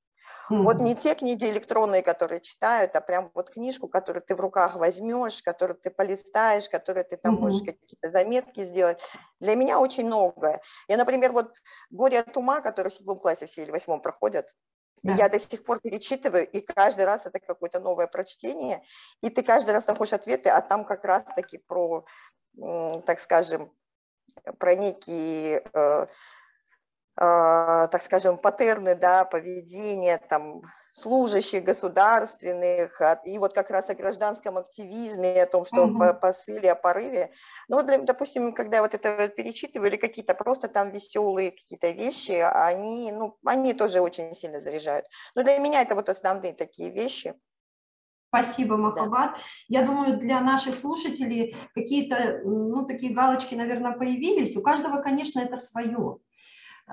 Угу. 0.51 0.63
Вот 0.63 0.81
не 0.81 0.95
те 0.95 1.15
книги 1.15 1.45
электронные, 1.45 2.03
которые 2.03 2.41
читают, 2.41 2.95
а 2.95 3.01
прям 3.01 3.31
вот 3.33 3.49
книжку, 3.49 3.87
которую 3.87 4.21
ты 4.21 4.35
в 4.35 4.39
руках 4.39 4.75
возьмешь, 4.75 5.41
которую 5.41 5.79
ты 5.79 5.89
полистаешь, 5.89 6.69
которую 6.69 7.05
ты 7.05 7.17
там 7.17 7.35
угу. 7.35 7.43
можешь 7.43 7.61
какие-то 7.61 8.09
заметки 8.09 8.63
сделать. 8.63 8.99
Для 9.39 9.55
меня 9.55 9.79
очень 9.79 10.05
многое. 10.05 10.61
Я, 10.87 10.97
например, 10.97 11.31
вот 11.31 11.53
«Горе 11.89 12.19
от 12.19 12.35
ума», 12.37 12.61
который 12.61 12.89
в 12.89 12.93
седьмом 12.93 13.19
классе 13.19 13.45
все 13.47 13.63
или 13.63 13.71
восьмом 13.71 14.01
проходят, 14.01 14.47
да. 15.03 15.15
Я 15.15 15.29
до 15.29 15.39
сих 15.39 15.63
пор 15.63 15.79
перечитываю, 15.79 16.47
и 16.47 16.61
каждый 16.61 17.05
раз 17.05 17.25
это 17.25 17.39
какое-то 17.39 17.79
новое 17.79 18.07
прочтение, 18.07 18.83
и 19.21 19.29
ты 19.29 19.41
каждый 19.43 19.71
раз 19.71 19.87
находишь 19.87 20.13
ответы, 20.13 20.49
а 20.49 20.61
там 20.61 20.85
как 20.85 21.03
раз-таки 21.03 21.57
про, 21.57 22.05
так 22.55 23.19
скажем, 23.19 23.71
про 24.59 24.75
некие 24.75 25.63
э, 25.73 26.07
а, 27.15 27.87
так 27.87 28.01
скажем, 28.01 28.37
паттерны 28.37 28.95
да, 28.95 29.25
поведения 29.25 30.17
там, 30.17 30.61
служащих 30.91 31.63
государственных, 31.63 33.01
и 33.25 33.37
вот 33.37 33.53
как 33.53 33.69
раз 33.69 33.89
о 33.89 33.95
гражданском 33.95 34.57
активизме, 34.57 35.43
о 35.43 35.47
том, 35.47 35.65
что 35.65 35.85
угу. 35.85 35.99
по 35.99 36.13
посыле, 36.13 36.71
о 36.71 36.75
порыве. 36.75 37.31
Ну, 37.69 37.77
вот, 37.77 38.05
допустим, 38.05 38.53
когда 38.53 38.77
я 38.77 38.81
вот 38.81 38.93
это 38.93 39.27
перечитываю, 39.29 39.89
или 39.89 39.97
какие-то 39.97 40.33
просто 40.33 40.67
там 40.67 40.91
веселые 40.91 41.51
какие-то 41.51 41.89
вещи, 41.91 42.31
они, 42.31 43.11
ну, 43.11 43.37
они 43.45 43.73
тоже 43.73 44.01
очень 44.01 44.33
сильно 44.33 44.59
заряжают. 44.59 45.05
Но 45.35 45.43
для 45.43 45.57
меня 45.59 45.81
это 45.81 45.95
вот 45.95 46.09
основные 46.09 46.53
такие 46.53 46.89
вещи. 46.89 47.35
Спасибо, 48.27 48.77
Махабат. 48.77 49.31
Да. 49.31 49.37
Я 49.67 49.85
думаю, 49.85 50.17
для 50.17 50.39
наших 50.39 50.75
слушателей 50.75 51.55
какие-то, 51.73 52.41
ну, 52.45 52.85
такие 52.85 53.13
галочки, 53.13 53.55
наверное, 53.55 53.91
появились. 53.91 54.55
У 54.55 54.61
каждого, 54.61 55.01
конечно, 55.01 55.39
это 55.39 55.57
свое 55.57 56.19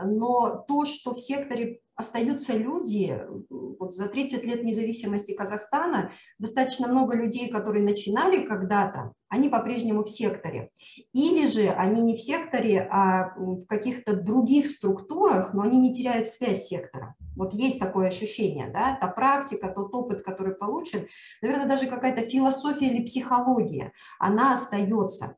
но 0.05 0.65
то, 0.69 0.85
что 0.85 1.15
в 1.15 1.21
секторе 1.21 1.81
остаются 1.99 2.57
люди, 2.57 3.21
вот 3.51 3.93
за 3.93 4.09
30 4.09 4.45
лет 4.45 4.63
независимости 4.63 5.35
Казахстана 5.35 6.13
достаточно 6.39 6.87
много 6.87 7.17
людей, 7.17 7.49
которые 7.51 7.85
начинали 7.85 8.47
когда-то, 8.47 9.13
они 9.29 9.49
по-прежнему 9.49 10.05
в 10.05 10.09
секторе. 10.09 10.71
Или 11.13 11.47
же 11.47 11.69
они 11.69 12.01
не 12.01 12.15
в 12.15 12.21
секторе, 12.21 12.89
а 12.91 13.35
в 13.37 13.65
каких-то 13.67 14.15
других 14.15 14.69
структурах, 14.69 15.53
но 15.53 15.63
они 15.63 15.79
не 15.79 15.93
теряют 15.93 16.29
связь 16.29 16.65
с 16.65 16.69
сектором. 16.69 17.15
Вот 17.37 17.53
есть 17.53 17.81
такое 17.81 18.09
ощущение, 18.09 18.71
да, 18.73 18.97
та 19.01 19.09
практика, 19.09 19.69
тот 19.69 19.93
опыт, 19.93 20.23
который 20.23 20.55
получен, 20.55 21.09
наверное, 21.43 21.69
даже 21.69 21.87
какая-то 21.87 22.29
философия 22.29 22.87
или 22.87 23.05
психология, 23.05 23.93
она 24.21 24.53
остается. 24.53 25.37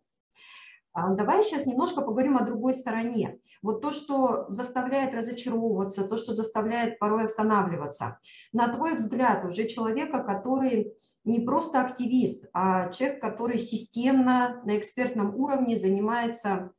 А, 0.93 1.11
давай 1.11 1.45
сейчас 1.45 1.67
немножко 1.67 2.03
поговорим 2.03 2.37
о 2.37 2.45
другой 2.45 2.75
стороне. 2.75 3.39
Вот 3.63 3.81
то, 3.81 3.93
что 3.93 4.47
заставляет 4.49 5.15
разочаровываться, 5.15 6.09
то, 6.09 6.17
что 6.17 6.35
заставляет 6.35 6.99
порой 6.99 7.25
останавливаться. 7.25 8.19
На 8.53 8.73
твой 8.73 8.95
взгляд, 8.95 9.45
уже 9.45 9.69
человека, 9.69 10.23
который 10.23 10.93
не 11.25 11.41
просто 11.41 11.81
активист, 11.81 12.47
а 12.53 12.91
человек, 12.91 13.21
который 13.21 13.59
системно 13.59 14.63
на 14.65 14.79
экспертном 14.79 15.37
уровне 15.37 15.77
занимается 15.77 16.73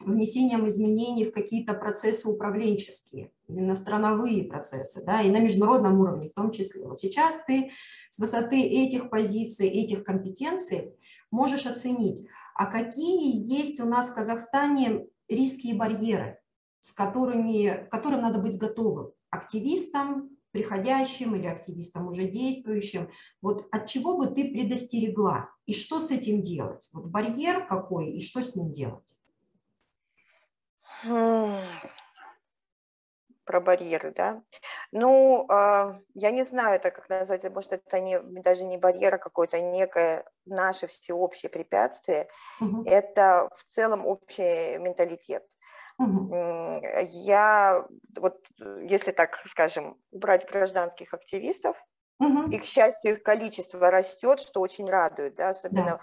внесением 0.00 0.66
изменений 0.66 1.26
в 1.26 1.32
какие-то 1.32 1.74
процессы 1.74 2.28
управленческие, 2.28 3.30
на 3.48 3.74
страновые 3.74 4.44
процессы, 4.44 5.04
да, 5.04 5.22
и 5.22 5.30
на 5.30 5.40
международном 5.40 6.00
уровне 6.00 6.30
в 6.30 6.32
том 6.32 6.50
числе. 6.50 6.88
Вот 6.88 6.98
сейчас 6.98 7.38
ты 7.46 7.70
с 8.10 8.18
высоты 8.18 8.60
этих 8.62 9.10
позиций, 9.10 9.68
этих 9.68 10.02
компетенций 10.02 10.94
можешь 11.30 11.66
оценить, 11.66 12.26
а 12.60 12.66
какие 12.66 13.42
есть 13.42 13.80
у 13.80 13.86
нас 13.86 14.10
в 14.10 14.14
Казахстане 14.14 15.06
риски 15.28 15.68
и 15.68 15.72
барьеры, 15.72 16.38
с 16.80 16.92
которыми, 16.92 17.88
которым 17.90 18.20
надо 18.20 18.38
быть 18.38 18.58
готовым 18.58 19.12
активистам, 19.30 20.28
приходящим 20.50 21.34
или 21.34 21.46
активистам 21.46 22.08
уже 22.08 22.24
действующим. 22.24 23.08
Вот 23.40 23.66
от 23.72 23.86
чего 23.86 24.18
бы 24.18 24.26
ты 24.26 24.50
предостерегла 24.52 25.48
и 25.64 25.72
что 25.72 26.00
с 26.00 26.10
этим 26.10 26.42
делать? 26.42 26.86
Вот 26.92 27.06
барьер 27.06 27.66
какой 27.66 28.12
и 28.12 28.20
что 28.20 28.42
с 28.42 28.54
ним 28.54 28.72
делать? 28.72 29.16
Про 33.50 33.60
барьеры, 33.60 34.12
да. 34.16 34.42
Ну, 34.92 35.44
а, 35.50 35.98
я 36.14 36.30
не 36.30 36.44
знаю, 36.44 36.76
это 36.76 36.92
как 36.92 37.08
назвать, 37.08 37.42
может, 37.52 37.72
это 37.72 37.98
не, 37.98 38.20
даже 38.20 38.64
не 38.64 38.78
барьер, 38.78 39.14
а 39.14 39.18
какое-то 39.18 39.60
некое 39.60 40.24
наше 40.46 40.86
всеобщее 40.86 41.50
препятствие. 41.50 42.28
Угу. 42.60 42.84
Это 42.86 43.50
в 43.56 43.64
целом 43.64 44.06
общий 44.06 44.78
менталитет. 44.78 45.44
Угу. 45.98 46.32
Я, 47.08 47.86
вот 48.16 48.38
если 48.82 49.10
так 49.10 49.42
скажем, 49.46 50.00
убрать 50.12 50.48
гражданских 50.48 51.12
активистов, 51.12 51.76
Угу. 52.20 52.50
И, 52.50 52.58
к 52.58 52.64
счастью, 52.66 53.12
их 53.12 53.22
количество 53.22 53.90
растет, 53.90 54.40
что 54.40 54.60
очень 54.60 54.90
радует, 54.90 55.36
да, 55.36 55.48
особенно 55.48 55.98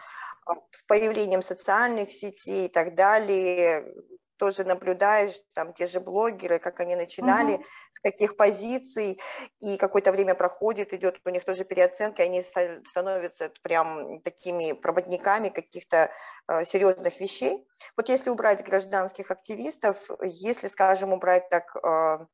да. 0.47 0.55
с 0.71 0.81
появлением 0.81 1.43
социальных 1.43 2.11
сетей 2.11 2.65
и 2.65 2.69
так 2.69 2.95
далее, 2.95 3.93
тоже 4.37 4.63
наблюдаешь, 4.63 5.39
там 5.53 5.73
те 5.73 5.87
же 5.87 5.99
блогеры, 5.99 6.59
как 6.59 6.79
они 6.79 6.95
начинали, 6.95 7.55
угу. 7.55 7.63
с 7.91 7.99
каких 7.99 8.37
позиций, 8.37 9.19
и 9.59 9.77
какое-то 9.77 10.11
время 10.11 10.35
проходит, 10.35 10.93
идет 10.93 11.19
у 11.25 11.29
них 11.29 11.43
тоже 11.43 11.65
переоценка, 11.65 12.23
они 12.23 12.43
становятся 12.43 13.51
прям 13.61 14.21
такими 14.21 14.73
проводниками 14.73 15.49
каких-то 15.49 16.09
э, 16.47 16.65
серьезных 16.65 17.19
вещей. 17.19 17.67
Вот 17.95 18.09
если 18.09 18.29
убрать 18.29 18.63
гражданских 18.63 19.31
активистов, 19.31 19.97
если, 20.21 20.67
скажем, 20.67 21.13
убрать 21.13 21.49
так, 21.49 21.75
э, 21.75 22.25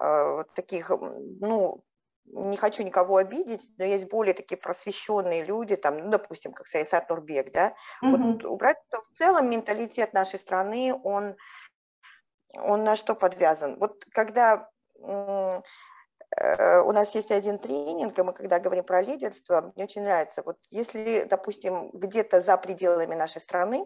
э, 0.00 0.44
таких, 0.54 0.90
ну, 0.90 1.84
не 2.26 2.56
хочу 2.56 2.82
никого 2.82 3.16
обидеть, 3.16 3.68
но 3.78 3.84
есть 3.84 4.08
более 4.08 4.34
такие 4.34 4.56
просвещенные 4.56 5.44
люди, 5.44 5.76
там, 5.76 5.98
ну, 5.98 6.10
допустим, 6.10 6.52
как 6.52 6.66
Саисат 6.66 7.08
Нурбек, 7.08 7.52
да, 7.52 7.74
mm-hmm. 8.02 8.16
вот 8.16 8.44
убрать, 8.44 8.78
то 8.90 8.98
в 9.02 9.16
целом 9.16 9.50
менталитет 9.50 10.12
нашей 10.14 10.38
страны, 10.38 10.94
он, 11.04 11.36
он 12.54 12.84
на 12.84 12.96
что 12.96 13.14
подвязан? 13.14 13.78
Вот 13.78 14.04
когда 14.10 14.68
э, 14.98 15.60
у 16.40 16.92
нас 16.92 17.14
есть 17.14 17.30
один 17.30 17.58
тренинг, 17.58 18.18
и 18.18 18.22
мы 18.22 18.32
когда 18.32 18.58
говорим 18.58 18.84
про 18.84 19.02
лидерство, 19.02 19.72
мне 19.74 19.84
очень 19.84 20.02
нравится, 20.02 20.42
вот 20.44 20.56
если, 20.70 21.26
допустим, 21.28 21.90
где-то 21.92 22.40
за 22.40 22.56
пределами 22.56 23.14
нашей 23.14 23.40
страны 23.40 23.84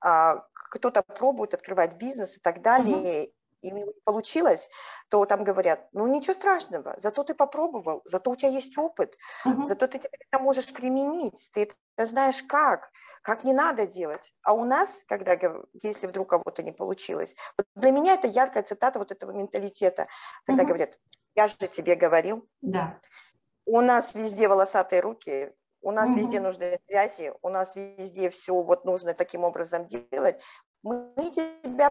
а, 0.00 0.44
кто-то 0.52 1.02
пробует 1.02 1.54
открывать 1.54 1.96
бизнес 1.96 2.36
и 2.38 2.40
так 2.40 2.62
далее, 2.62 3.24
mm-hmm 3.24 3.32
и 3.62 3.70
не 3.70 3.86
получилось, 4.04 4.68
то 5.08 5.24
там 5.24 5.44
говорят, 5.44 5.88
ну 5.92 6.06
ничего 6.06 6.34
страшного, 6.34 6.94
зато 6.98 7.24
ты 7.24 7.34
попробовал, 7.34 8.02
зато 8.04 8.30
у 8.30 8.36
тебя 8.36 8.50
есть 8.50 8.76
опыт, 8.76 9.16
uh-huh. 9.46 9.64
зато 9.64 9.86
ты 9.86 9.98
это 9.98 10.42
можешь 10.42 10.72
применить, 10.72 11.50
ты 11.54 11.70
это 11.96 12.06
знаешь 12.06 12.42
как, 12.42 12.90
как 13.22 13.44
не 13.44 13.52
надо 13.52 13.86
делать. 13.86 14.32
А 14.42 14.52
у 14.52 14.64
нас, 14.64 15.04
когда, 15.06 15.38
если 15.74 16.06
вдруг 16.06 16.30
кого-то 16.30 16.62
не 16.62 16.72
получилось, 16.72 17.34
вот 17.56 17.66
для 17.74 17.90
меня 17.90 18.14
это 18.14 18.26
яркая 18.26 18.62
цитата 18.62 18.98
вот 18.98 19.12
этого 19.12 19.30
менталитета, 19.30 20.08
когда 20.44 20.64
uh-huh. 20.64 20.66
говорят, 20.66 20.98
я 21.34 21.46
же 21.46 21.56
тебе 21.56 21.94
говорил, 21.94 22.46
да. 22.60 23.00
у 23.64 23.80
нас 23.80 24.14
везде 24.14 24.48
волосатые 24.48 25.00
руки, 25.00 25.54
у 25.82 25.90
нас 25.90 26.10
угу. 26.10 26.20
везде 26.20 26.40
нужны 26.40 26.78
связи, 26.88 27.32
у 27.42 27.48
нас 27.48 27.74
везде 27.74 28.30
все 28.30 28.62
вот 28.62 28.84
нужно 28.84 29.14
таким 29.14 29.44
образом 29.44 29.86
делать. 29.86 30.40
Мы 30.82 31.12
тебя 31.16 31.90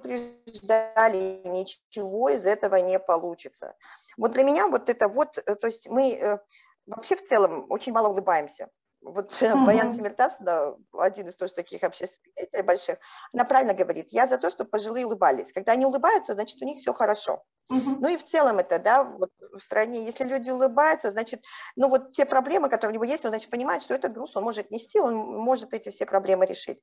предупреждали, 0.00 1.42
ничего 1.44 2.30
из 2.30 2.46
этого 2.46 2.76
не 2.76 2.98
получится. 2.98 3.74
Вот 4.16 4.32
для 4.32 4.42
меня 4.42 4.68
вот 4.68 4.88
это 4.88 5.08
вот, 5.08 5.38
э, 5.38 5.54
то 5.54 5.66
есть 5.66 5.88
мы 5.88 6.12
э, 6.12 6.38
вообще 6.86 7.16
в 7.16 7.22
целом 7.22 7.66
очень 7.70 7.92
мало 7.92 8.08
улыбаемся. 8.08 8.68
Вот 9.02 9.32
mm-hmm. 9.32 9.64
Баян 9.64 9.94
Тимиртасовна, 9.94 10.76
один 10.92 11.28
из 11.28 11.36
тоже 11.36 11.54
таких 11.54 11.82
общественных 11.82 12.34
деятелей 12.34 12.62
больших, 12.62 12.98
она 13.32 13.44
правильно 13.44 13.72
говорит, 13.72 14.08
я 14.10 14.26
за 14.26 14.36
то, 14.36 14.50
чтобы 14.50 14.68
пожилые 14.68 15.06
улыбались. 15.06 15.52
Когда 15.52 15.72
они 15.72 15.86
улыбаются, 15.86 16.34
значит, 16.34 16.60
у 16.60 16.66
них 16.66 16.80
все 16.80 16.92
хорошо. 16.92 17.42
Ну 17.70 18.08
и 18.08 18.16
в 18.16 18.24
целом 18.24 18.58
это, 18.58 18.78
да, 18.78 19.04
вот 19.04 19.30
в 19.52 19.60
стране, 19.60 20.04
если 20.04 20.24
люди 20.24 20.50
улыбаются, 20.50 21.10
значит, 21.10 21.42
ну 21.76 21.88
вот 21.88 22.12
те 22.12 22.26
проблемы, 22.26 22.68
которые 22.68 22.90
у 22.90 22.94
него 22.94 23.04
есть, 23.04 23.24
он, 23.24 23.30
значит, 23.30 23.50
понимает, 23.50 23.82
что 23.82 23.94
этот 23.94 24.12
груз 24.12 24.36
он 24.36 24.44
может 24.44 24.70
нести, 24.70 24.98
он 25.00 25.14
может 25.14 25.72
эти 25.72 25.90
все 25.90 26.06
проблемы 26.06 26.46
решить. 26.46 26.80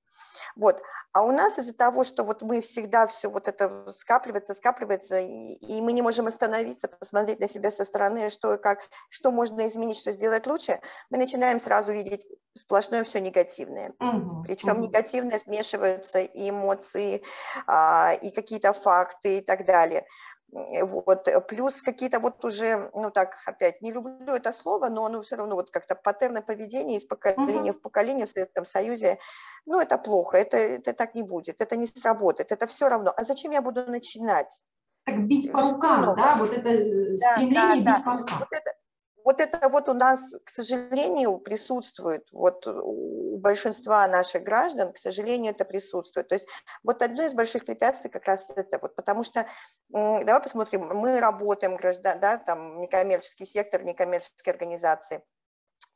Вот. 0.56 0.82
А 1.14 1.24
у 1.24 1.32
нас 1.32 1.58
из-за 1.58 1.74
того, 1.74 2.04
что 2.04 2.24
вот 2.24 2.42
мы 2.42 2.62
всегда 2.62 3.06
все 3.08 3.30
вот 3.30 3.48
это 3.48 3.90
скапливается, 3.90 4.54
скапливается, 4.54 5.20
и, 5.20 5.54
и 5.56 5.82
мы 5.82 5.94
не 5.94 6.02
можем 6.02 6.28
остановиться, 6.28 6.88
посмотреть 6.88 7.40
на 7.40 7.48
себя 7.48 7.70
со 7.72 7.86
стороны, 7.86 8.30
что 8.30 8.58
как, 8.58 8.80
что 9.10 9.32
можно 9.32 9.68
изменить, 9.68 9.98
что 9.98 10.12
сделать 10.12 10.48
лучше, 10.48 10.80
мы 11.10 11.18
начинаем 11.18 11.60
сразу 11.60 11.92
видеть 11.92 12.26
сплошное 12.56 13.04
все 13.04 13.20
негативное. 13.20 13.94
Угу, 14.00 14.44
Причем 14.44 14.74
угу. 14.74 14.84
негативное 14.84 15.40
смешиваются 15.40 16.20
и 16.20 16.50
эмоции, 16.50 17.24
а, 17.68 18.14
и 18.14 18.32
какие-то 18.32 18.74
факты 18.74 19.40
и 19.40 19.42
так 19.42 19.66
далее. 19.66 20.06
Вот. 20.52 21.28
Плюс 21.48 21.82
какие-то 21.82 22.20
вот 22.20 22.44
уже, 22.46 22.90
ну 22.94 23.12
так, 23.12 23.36
опять, 23.46 23.82
не 23.82 23.92
люблю 23.92 24.34
это 24.34 24.54
слово, 24.54 24.88
но 24.88 25.06
оно 25.06 25.22
все 25.22 25.36
равно 25.36 25.56
вот 25.56 25.72
как-то 25.72 25.96
паттерны 25.96 26.42
поведения 26.42 26.96
из 26.96 27.06
поколения 27.06 27.72
uh-huh. 27.72 27.80
в 27.80 27.82
поколение 27.82 28.26
в 28.26 28.30
Советском 28.30 28.66
Союзе, 28.66 29.20
ну 29.66 29.82
это 29.82 29.98
плохо, 29.98 30.38
это, 30.38 30.56
это 30.56 30.94
так 30.94 31.16
не 31.16 31.24
будет, 31.24 31.60
это 31.60 31.76
не 31.76 31.86
сработает, 31.86 32.54
это 32.54 32.66
все 32.66 32.88
равно. 32.88 33.14
А 33.16 33.24
зачем 33.24 33.52
я 33.52 33.62
буду 33.62 33.86
начинать? 33.92 34.62
так 35.08 35.26
бить 35.26 35.52
по 35.52 35.62
рукам, 35.62 36.16
да, 36.18 36.36
вот 36.38 36.52
это 36.52 36.70
э, 36.70 37.16
да, 37.18 37.32
стремление 37.32 37.56
да, 37.56 37.76
бить 37.76 37.86
да. 37.86 38.02
по 38.04 38.18
рукам. 38.18 38.40
Вот 38.40 38.50
это, 38.52 38.72
вот 39.24 39.40
это 39.40 39.70
вот 39.70 39.90
у 39.90 39.94
нас, 39.94 40.36
к 40.44 40.50
сожалению, 40.50 41.38
присутствует, 41.38 42.28
вот 42.34 42.68
у 43.38 43.40
большинства 43.40 44.08
наших 44.08 44.44
граждан, 44.44 44.92
к 44.92 44.98
сожалению, 44.98 45.54
это 45.54 45.64
присутствует. 45.64 46.28
То 46.28 46.36
есть 46.36 46.48
вот 46.84 47.02
одно 47.02 47.24
из 47.24 47.34
больших 47.34 47.66
препятствий 47.66 48.10
как 48.10 48.26
раз 48.26 48.50
это 48.56 48.80
вот, 48.82 48.96
потому 48.96 49.24
что, 49.24 49.48
давай 49.90 50.42
посмотрим, 50.42 50.88
мы 50.88 51.20
работаем, 51.20 51.78
граждан, 51.78 52.20
да, 52.20 52.38
там 52.38 52.82
некоммерческий 52.82 53.46
сектор, 53.46 53.84
некоммерческие 53.84 54.54
организации, 54.54 55.24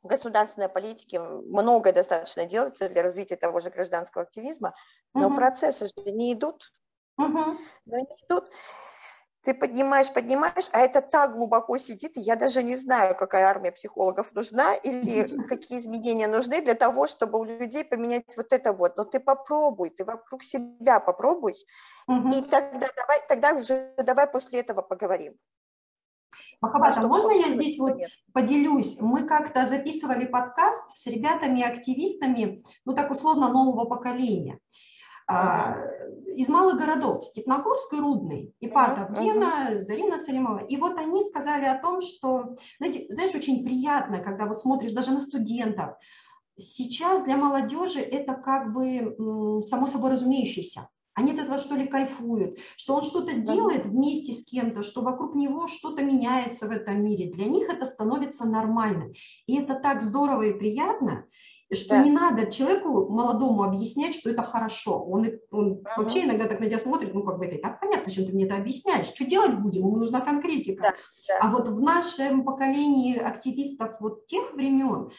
в 0.02 0.06
государственной 0.06 0.68
политике 0.68 1.20
многое 1.20 1.92
достаточно 1.92 2.44
делается 2.44 2.88
для 2.88 3.02
развития 3.02 3.36
того 3.36 3.60
же 3.60 3.70
гражданского 3.70 4.24
активизма, 4.24 4.74
но 5.14 5.26
угу. 5.26 5.36
процессы 5.36 5.86
же 5.86 6.12
не 6.12 6.32
идут. 6.32 6.72
Угу. 7.18 7.58
Но 7.86 7.98
не 7.98 8.16
идут 8.26 8.50
ты 9.44 9.54
поднимаешь, 9.54 10.12
поднимаешь, 10.12 10.68
а 10.72 10.80
это 10.80 11.02
так 11.02 11.32
глубоко 11.32 11.78
сидит, 11.78 12.16
и 12.16 12.20
я 12.20 12.36
даже 12.36 12.62
не 12.62 12.76
знаю, 12.76 13.16
какая 13.16 13.46
армия 13.46 13.72
психологов 13.72 14.32
нужна 14.34 14.74
или 14.74 15.46
какие 15.48 15.80
изменения 15.80 16.28
нужны 16.28 16.62
для 16.62 16.74
того, 16.74 17.06
чтобы 17.06 17.40
у 17.40 17.44
людей 17.44 17.84
поменять 17.84 18.36
вот 18.36 18.52
это 18.52 18.72
вот. 18.72 18.96
Но 18.96 19.04
ты 19.04 19.18
попробуй, 19.18 19.90
ты 19.90 20.04
вокруг 20.04 20.44
себя 20.44 21.00
попробуй, 21.00 21.54
угу. 22.06 22.28
и 22.28 22.42
тогда 22.42 22.86
давай, 22.96 23.20
тогда 23.28 23.52
уже 23.54 23.92
давай 23.98 24.26
после 24.28 24.60
этого 24.60 24.82
поговорим. 24.82 25.34
Махабата, 26.60 27.00
а 27.00 27.08
можно 27.08 27.32
я 27.32 27.50
здесь 27.50 27.78
вот 27.78 27.98
поделюсь? 28.32 29.00
Мы 29.00 29.24
как-то 29.24 29.66
записывали 29.66 30.24
подкаст 30.24 30.90
с 30.90 31.06
ребятами-активистами, 31.06 32.62
ну 32.84 32.94
так 32.94 33.10
условно, 33.10 33.48
нового 33.48 33.84
поколения. 33.86 34.60
А, 35.26 35.76
из 36.36 36.48
малых 36.48 36.78
городов, 36.78 37.24
Степногорск 37.24 37.92
и 37.94 38.00
Рудный, 38.00 38.54
Ипатов 38.60 39.10
uh-huh, 39.10 39.22
Гена, 39.22 39.80
Зарина 39.80 40.18
Салимова. 40.18 40.64
И 40.64 40.76
вот 40.76 40.96
они 40.96 41.22
сказали 41.22 41.66
о 41.66 41.80
том, 41.80 42.00
что, 42.00 42.56
знаете, 42.78 43.06
знаешь, 43.10 43.34
очень 43.34 43.64
приятно, 43.64 44.18
когда 44.18 44.46
вот 44.46 44.58
смотришь 44.58 44.92
даже 44.92 45.10
на 45.10 45.20
студентов. 45.20 45.96
Сейчас 46.56 47.24
для 47.24 47.36
молодежи 47.36 48.00
это 48.00 48.34
как 48.34 48.72
бы 48.72 49.62
само 49.62 49.86
собой 49.86 50.12
разумеющееся. 50.12 50.88
Они 51.14 51.32
от 51.32 51.40
этого 51.40 51.58
что 51.58 51.74
ли 51.74 51.86
кайфуют, 51.86 52.58
что 52.76 52.94
он 52.94 53.02
что-то 53.02 53.34
делает 53.34 53.84
вместе 53.84 54.32
с 54.32 54.46
кем-то, 54.46 54.82
что 54.82 55.02
вокруг 55.02 55.34
него 55.34 55.66
что-то 55.66 56.02
меняется 56.02 56.66
в 56.66 56.70
этом 56.70 57.04
мире. 57.04 57.30
Для 57.30 57.44
них 57.46 57.68
это 57.68 57.84
становится 57.84 58.46
нормальным. 58.46 59.12
И 59.46 59.56
это 59.58 59.74
так 59.74 60.00
здорово 60.00 60.42
и 60.42 60.58
приятно 60.58 61.26
что 61.74 61.90
да. 61.90 62.02
не 62.02 62.10
надо 62.10 62.50
человеку 62.50 63.08
молодому 63.08 63.62
объяснять, 63.62 64.14
что 64.14 64.30
это 64.30 64.42
хорошо. 64.42 65.02
Он, 65.02 65.26
он 65.50 65.72
uh-huh. 65.72 65.84
вообще 65.96 66.24
иногда 66.24 66.46
так 66.46 66.60
на 66.60 66.66
тебя 66.66 66.78
смотрит, 66.78 67.14
ну 67.14 67.22
как 67.22 67.38
бы 67.38 67.46
это 67.46 67.56
и 67.56 67.60
так 67.60 67.80
понятно, 67.80 68.04
зачем 68.04 68.26
ты 68.26 68.32
мне 68.32 68.44
это 68.44 68.56
объясняешь. 68.56 69.08
Что 69.14 69.24
делать 69.24 69.58
будем? 69.58 69.82
Ему 69.82 69.96
нужна 69.96 70.20
конкретика. 70.20 70.82
Да, 70.82 70.90
да. 71.28 71.38
А 71.40 71.50
вот 71.50 71.68
в 71.68 71.80
нашем 71.80 72.44
поколении 72.44 73.16
активистов 73.18 74.00
вот 74.00 74.26
тех 74.26 74.52
времен, 74.54 75.10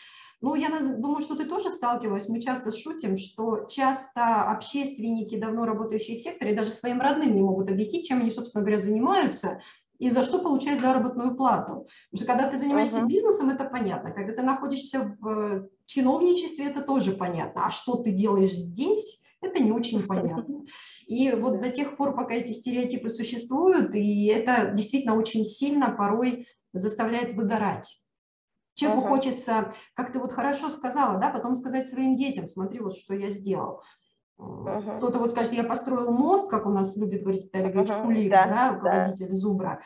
ну, 0.42 0.56
я 0.56 0.70
думаю, 0.70 1.22
что 1.22 1.36
ты 1.36 1.46
тоже 1.46 1.70
сталкивалась, 1.70 2.28
мы 2.28 2.42
часто 2.42 2.76
шутим, 2.76 3.18
что 3.18 3.66
часто 3.70 4.44
общественники, 4.44 5.40
давно 5.40 5.64
работающие 5.66 6.18
в 6.18 6.22
секторе, 6.22 6.54
даже 6.54 6.72
своим 6.72 7.00
родным 7.00 7.34
не 7.34 7.42
могут 7.42 7.72
объяснить, 7.72 8.08
чем 8.08 8.20
они, 8.20 8.30
собственно 8.30 8.62
говоря, 8.62 8.78
занимаются, 8.78 9.62
и 10.04 10.10
за 10.10 10.22
что 10.22 10.40
получать 10.40 10.82
заработную 10.82 11.34
плату. 11.34 11.88
Потому 12.12 12.18
что 12.18 12.26
когда 12.26 12.50
ты 12.50 12.58
занимаешься 12.58 12.98
uh-huh. 12.98 13.08
бизнесом, 13.08 13.50
это 13.52 13.64
понятно. 13.64 14.12
Когда 14.12 14.34
ты 14.34 14.42
находишься 14.42 15.16
в 15.18 15.28
э, 15.30 15.68
чиновничестве, 15.86 16.66
это 16.66 16.82
тоже 16.82 17.14
понятно. 17.14 17.68
А 17.68 17.72
что 17.72 17.96
ты 17.96 18.12
делаешь 18.12 18.52
здесь, 18.52 19.24
это 19.40 19.64
не 19.64 19.72
очень 19.72 20.04
понятно. 20.08 20.66
И 21.08 21.32
вот 21.32 21.62
до 21.62 21.70
тех 21.70 21.96
пор, 21.96 22.18
пока 22.18 22.34
эти 22.34 22.52
стереотипы 22.52 23.08
существуют, 23.08 23.96
и 23.96 24.26
это 24.26 24.72
действительно 24.74 25.16
очень 25.16 25.46
сильно 25.46 25.90
порой 25.90 26.48
заставляет 26.74 27.34
выгорать. 27.36 27.98
Человеку 28.74 29.06
uh-huh. 29.06 29.10
хочется, 29.10 29.74
как 29.94 30.12
ты 30.12 30.20
вот 30.20 30.34
хорошо 30.34 30.70
сказала, 30.70 31.18
да, 31.18 31.30
потом 31.30 31.56
сказать 31.56 31.88
своим 31.88 32.18
детям, 32.18 32.46
смотри, 32.46 32.82
вот 32.82 32.98
что 32.98 33.14
я 33.14 33.30
сделал. 33.30 33.84
Uh-huh. 34.44 34.98
Кто-то 34.98 35.20
вот 35.20 35.32
скажет, 35.32 35.54
я 35.54 35.64
построил 35.64 36.12
мост, 36.12 36.50
как 36.50 36.66
у 36.66 36.70
нас 36.70 36.96
любит 36.98 37.24
говорить 37.24 37.46
Виталий 37.46 37.72
Ильич 37.72 37.90
uh-huh. 37.90 38.04
Кулик, 38.04 38.32
да, 38.32 38.48
да, 38.48 38.74
руководитель 38.74 39.28
да. 39.28 39.34
Зубра. 39.34 39.82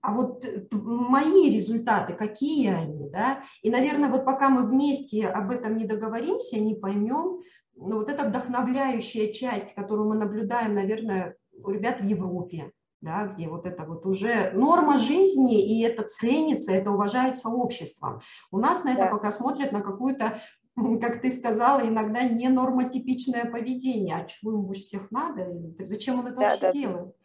А 0.00 0.12
вот 0.12 0.44
мои 0.72 1.48
результаты, 1.48 2.14
какие 2.14 2.70
они, 2.70 3.08
да? 3.08 3.44
И, 3.62 3.70
наверное, 3.70 4.10
вот 4.10 4.24
пока 4.24 4.48
мы 4.48 4.66
вместе 4.66 5.28
об 5.28 5.52
этом 5.52 5.76
не 5.76 5.84
договоримся, 5.84 6.58
не 6.58 6.74
поймем, 6.74 7.40
ну, 7.76 7.98
вот 7.98 8.10
эта 8.10 8.24
вдохновляющая 8.24 9.32
часть, 9.32 9.74
которую 9.74 10.08
мы 10.08 10.16
наблюдаем, 10.16 10.74
наверное, 10.74 11.36
у 11.52 11.70
ребят 11.70 12.00
в 12.00 12.04
Европе, 12.04 12.72
да, 13.00 13.26
где 13.26 13.48
вот 13.48 13.66
это 13.66 13.84
вот 13.84 14.06
уже 14.06 14.50
норма 14.54 14.98
жизни, 14.98 15.60
и 15.62 15.82
это 15.82 16.04
ценится, 16.04 16.72
это 16.72 16.90
уважается 16.90 17.48
обществом. 17.48 18.20
У 18.50 18.58
нас 18.58 18.84
на 18.84 18.92
это 18.92 19.02
да. 19.02 19.08
пока 19.08 19.30
смотрят 19.30 19.72
на 19.72 19.82
какую-то 19.82 20.38
как 21.00 21.22
ты 21.22 21.30
сказала, 21.30 21.80
иногда 21.80 22.24
не 22.24 22.48
нормотипичное 22.48 23.44
поведение. 23.44 24.16
А 24.16 24.24
чего 24.24 24.52
ему 24.52 24.62
больше 24.62 24.82
всех 24.82 25.10
надо? 25.10 25.48
Зачем 25.80 26.20
он 26.20 26.26
это 26.26 26.36
да, 26.36 26.42
вообще 26.42 26.60
да, 26.60 26.72
делает? 26.72 27.16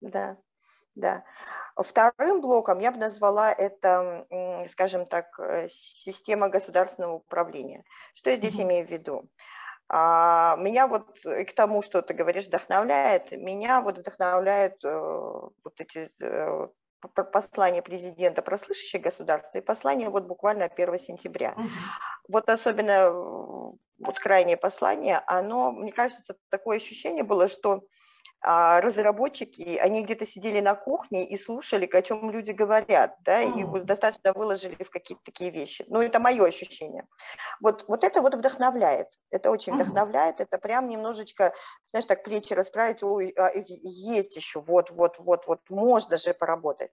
Да, 0.00 0.36
да. 0.94 1.24
Вторым 1.76 2.40
блоком 2.40 2.78
я 2.78 2.90
бы 2.90 2.98
назвала 2.98 3.52
это, 3.52 4.26
скажем 4.70 5.06
так, 5.06 5.26
э, 5.38 5.68
система 5.68 6.48
государственного 6.48 7.14
управления. 7.14 7.84
Что 8.14 8.30
я 8.30 8.36
здесь 8.36 8.58
mm-hmm. 8.58 8.64
имею 8.64 8.86
в 8.86 8.90
виду? 8.90 9.30
А, 9.90 10.56
меня 10.56 10.86
вот 10.86 11.20
к 11.22 11.52
тому, 11.54 11.80
что 11.80 12.02
ты 12.02 12.12
говоришь, 12.12 12.46
вдохновляет, 12.46 13.32
меня 13.32 13.80
вот 13.80 13.98
вдохновляют 13.98 14.84
э, 14.84 14.98
вот 14.98 15.80
эти 15.80 16.10
э, 16.20 16.68
послание 17.32 17.82
президента 17.82 18.42
про 18.42 18.58
слышащее 18.58 19.00
государство 19.00 19.58
и 19.58 19.62
послание 19.62 20.08
вот 20.08 20.24
буквально 20.24 20.64
1 20.64 20.98
сентября. 20.98 21.56
Вот 22.28 22.48
особенно 22.48 23.10
вот 23.98 24.18
крайнее 24.20 24.56
послание, 24.56 25.22
оно, 25.26 25.72
мне 25.72 25.92
кажется, 25.92 26.36
такое 26.50 26.76
ощущение 26.76 27.24
было, 27.24 27.48
что 27.48 27.82
а 28.40 28.80
разработчики, 28.80 29.76
они 29.78 30.04
где-то 30.04 30.24
сидели 30.24 30.60
на 30.60 30.74
кухне 30.74 31.28
и 31.28 31.36
слушали, 31.36 31.86
о 31.86 32.02
чем 32.02 32.30
люди 32.30 32.52
говорят, 32.52 33.16
да, 33.24 33.42
и 33.42 33.64
достаточно 33.80 34.32
выложили 34.32 34.82
в 34.84 34.90
какие-то 34.90 35.22
такие 35.24 35.50
вещи. 35.50 35.84
Ну, 35.88 36.00
это 36.00 36.20
мое 36.20 36.44
ощущение. 36.44 37.06
Вот, 37.60 37.84
вот 37.88 38.04
это 38.04 38.22
вот 38.22 38.34
вдохновляет, 38.34 39.08
это 39.30 39.50
очень 39.50 39.74
вдохновляет, 39.74 40.40
это 40.40 40.58
прям 40.58 40.88
немножечко, 40.88 41.52
знаешь, 41.90 42.06
так 42.06 42.22
плечи 42.22 42.52
расправить, 42.52 43.02
ой, 43.02 43.34
а, 43.36 43.50
есть 43.54 44.36
еще, 44.36 44.60
вот, 44.60 44.90
вот, 44.90 45.18
вот, 45.18 45.46
вот, 45.46 45.60
можно 45.68 46.16
же 46.16 46.32
поработать. 46.32 46.90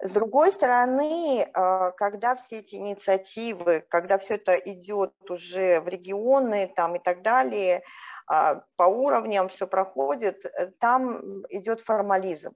С 0.00 0.12
другой 0.12 0.52
стороны, 0.52 1.48
а, 1.54 1.90
когда 1.92 2.36
все 2.36 2.60
эти 2.60 2.76
инициативы, 2.76 3.84
когда 3.88 4.18
все 4.18 4.34
это 4.34 4.54
идет 4.54 5.12
уже 5.28 5.80
в 5.80 5.88
регионы 5.88 6.72
там 6.76 6.96
и 6.96 6.98
так 7.00 7.22
далее, 7.22 7.82
по 8.26 8.84
уровням 8.84 9.48
все 9.48 9.66
проходит, 9.66 10.44
э, 10.44 10.70
там 10.78 11.42
идет 11.50 11.80
формализм. 11.80 12.52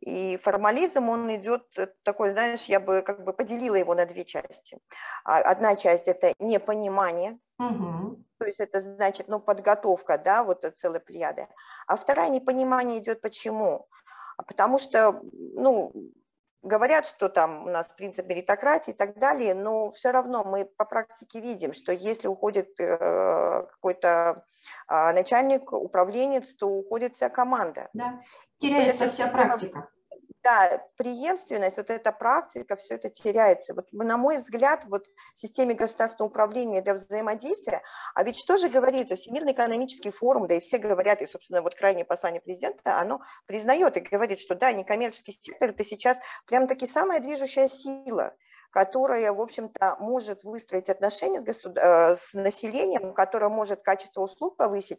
И 0.00 0.36
формализм, 0.36 1.08
он 1.08 1.34
идет 1.34 1.62
э, 1.78 1.86
такой, 2.02 2.30
знаешь, 2.30 2.64
я 2.64 2.80
бы 2.80 3.02
как 3.02 3.24
бы 3.24 3.32
поделила 3.32 3.76
его 3.76 3.94
на 3.94 4.04
две 4.04 4.24
части. 4.24 4.78
А, 5.24 5.38
одна 5.38 5.76
часть– 5.76 6.08
это 6.08 6.34
непонимание, 6.40 7.38
угу. 7.58 8.18
то 8.38 8.46
есть 8.46 8.58
это 8.58 8.80
значит, 8.80 9.28
ну, 9.28 9.38
подготовка, 9.38 10.18
да, 10.18 10.42
вот 10.42 10.64
целой 10.74 11.00
плеяды. 11.00 11.46
А 11.86 11.96
вторая 11.96 12.30
непонимание 12.30 12.98
идет 12.98 13.20
почему? 13.20 13.86
Потому 14.36 14.78
что, 14.78 15.20
ну, 15.32 15.92
говорят, 16.62 17.06
что 17.06 17.28
там 17.28 17.66
у 17.66 17.70
нас 17.70 17.92
принцип 17.92 18.26
меритократии 18.26 18.92
и 18.92 18.96
так 18.96 19.18
далее, 19.18 19.54
но 19.54 19.92
все 19.92 20.10
равно 20.10 20.44
мы 20.44 20.64
по 20.64 20.84
практике 20.84 21.40
видим, 21.40 21.72
что 21.72 21.92
если 21.92 22.28
уходит 22.28 22.78
э, 22.78 23.66
какой-то 23.70 24.44
а, 24.86 25.12
начальник, 25.12 25.72
управленец, 25.72 26.54
то 26.54 26.68
уходит 26.68 27.14
вся 27.14 27.28
команда. 27.28 27.88
Да, 27.92 28.20
теряется 28.58 29.08
вся 29.08 29.24
система, 29.24 29.38
практика 29.38 29.88
да, 30.42 30.84
преемственность, 30.96 31.76
вот 31.76 31.90
эта 31.90 32.12
практика, 32.12 32.76
все 32.76 32.94
это 32.94 33.10
теряется. 33.10 33.74
Вот 33.74 33.92
на 33.92 34.16
мой 34.16 34.38
взгляд, 34.38 34.84
вот 34.86 35.06
в 35.34 35.40
системе 35.40 35.74
государственного 35.74 36.30
управления 36.30 36.82
для 36.82 36.94
взаимодействия, 36.94 37.82
а 38.14 38.24
ведь 38.24 38.38
что 38.38 38.56
же 38.56 38.68
говорится, 38.68 39.16
Всемирный 39.16 39.52
экономический 39.52 40.10
форум, 40.10 40.48
да 40.48 40.54
и 40.54 40.60
все 40.60 40.78
говорят, 40.78 41.22
и, 41.22 41.26
собственно, 41.26 41.62
вот 41.62 41.74
крайнее 41.74 42.04
послание 42.04 42.40
президента, 42.40 42.98
оно 42.98 43.20
признает 43.46 43.96
и 43.96 44.00
говорит, 44.00 44.40
что 44.40 44.54
да, 44.54 44.72
некоммерческий 44.72 45.32
сектор– 45.32 45.68
это 45.70 45.84
сейчас 45.84 46.18
прям 46.46 46.66
таки 46.66 46.86
самая 46.86 47.20
движущая 47.20 47.68
сила– 47.68 48.34
которая, 48.72 49.32
в 49.32 49.40
общем-то, 49.40 49.96
может 50.00 50.44
выстроить 50.44 50.90
отношения 50.90 51.40
с, 51.40 51.44
государ... 51.44 51.84
Э, 51.84 52.14
с 52.16 52.34
населением, 52.34 53.12
которая 53.12 53.50
может 53.50 53.82
качество 53.82 54.22
услуг 54.22 54.56
повысить, 54.56 54.98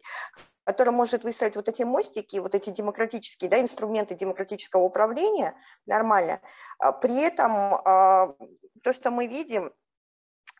которая 0.64 0.94
может 0.94 1.24
выстроить 1.24 1.56
вот 1.56 1.68
эти 1.68 1.82
мостики, 1.82 2.38
вот 2.38 2.54
эти 2.54 2.70
демократические 2.70 3.50
да, 3.50 3.60
инструменты 3.60 4.14
демократического 4.14 4.82
управления 4.82 5.54
нормально. 5.86 6.40
А 6.78 6.92
при 6.92 7.20
этом 7.20 7.52
а, 7.52 8.34
то, 8.82 8.92
что 8.92 9.10
мы 9.10 9.26
видим, 9.26 9.72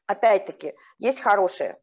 опять-таки, 0.07 0.75
есть 0.99 1.21
хорошее. 1.21 1.79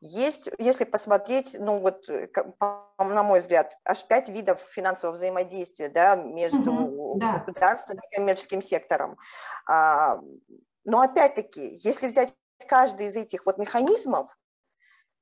Есть, 0.00 0.50
если 0.58 0.84
посмотреть, 0.84 1.56
ну 1.58 1.80
вот, 1.80 2.06
на 2.08 3.22
мой 3.22 3.40
взгляд, 3.40 3.76
аж 3.84 4.04
пять 4.04 4.28
видов 4.28 4.60
финансового 4.60 5.14
взаимодействия 5.14 5.88
да, 5.88 6.16
между 6.16 6.70
угу, 6.70 7.18
да. 7.18 7.32
государством 7.32 7.98
и 7.98 8.14
коммерческим 8.14 8.62
сектором. 8.62 9.16
Но 10.86 11.00
опять-таки, 11.00 11.78
если 11.82 12.06
взять 12.06 12.32
каждый 12.66 13.06
из 13.06 13.16
этих 13.16 13.44
вот 13.44 13.58
механизмов, 13.58 14.30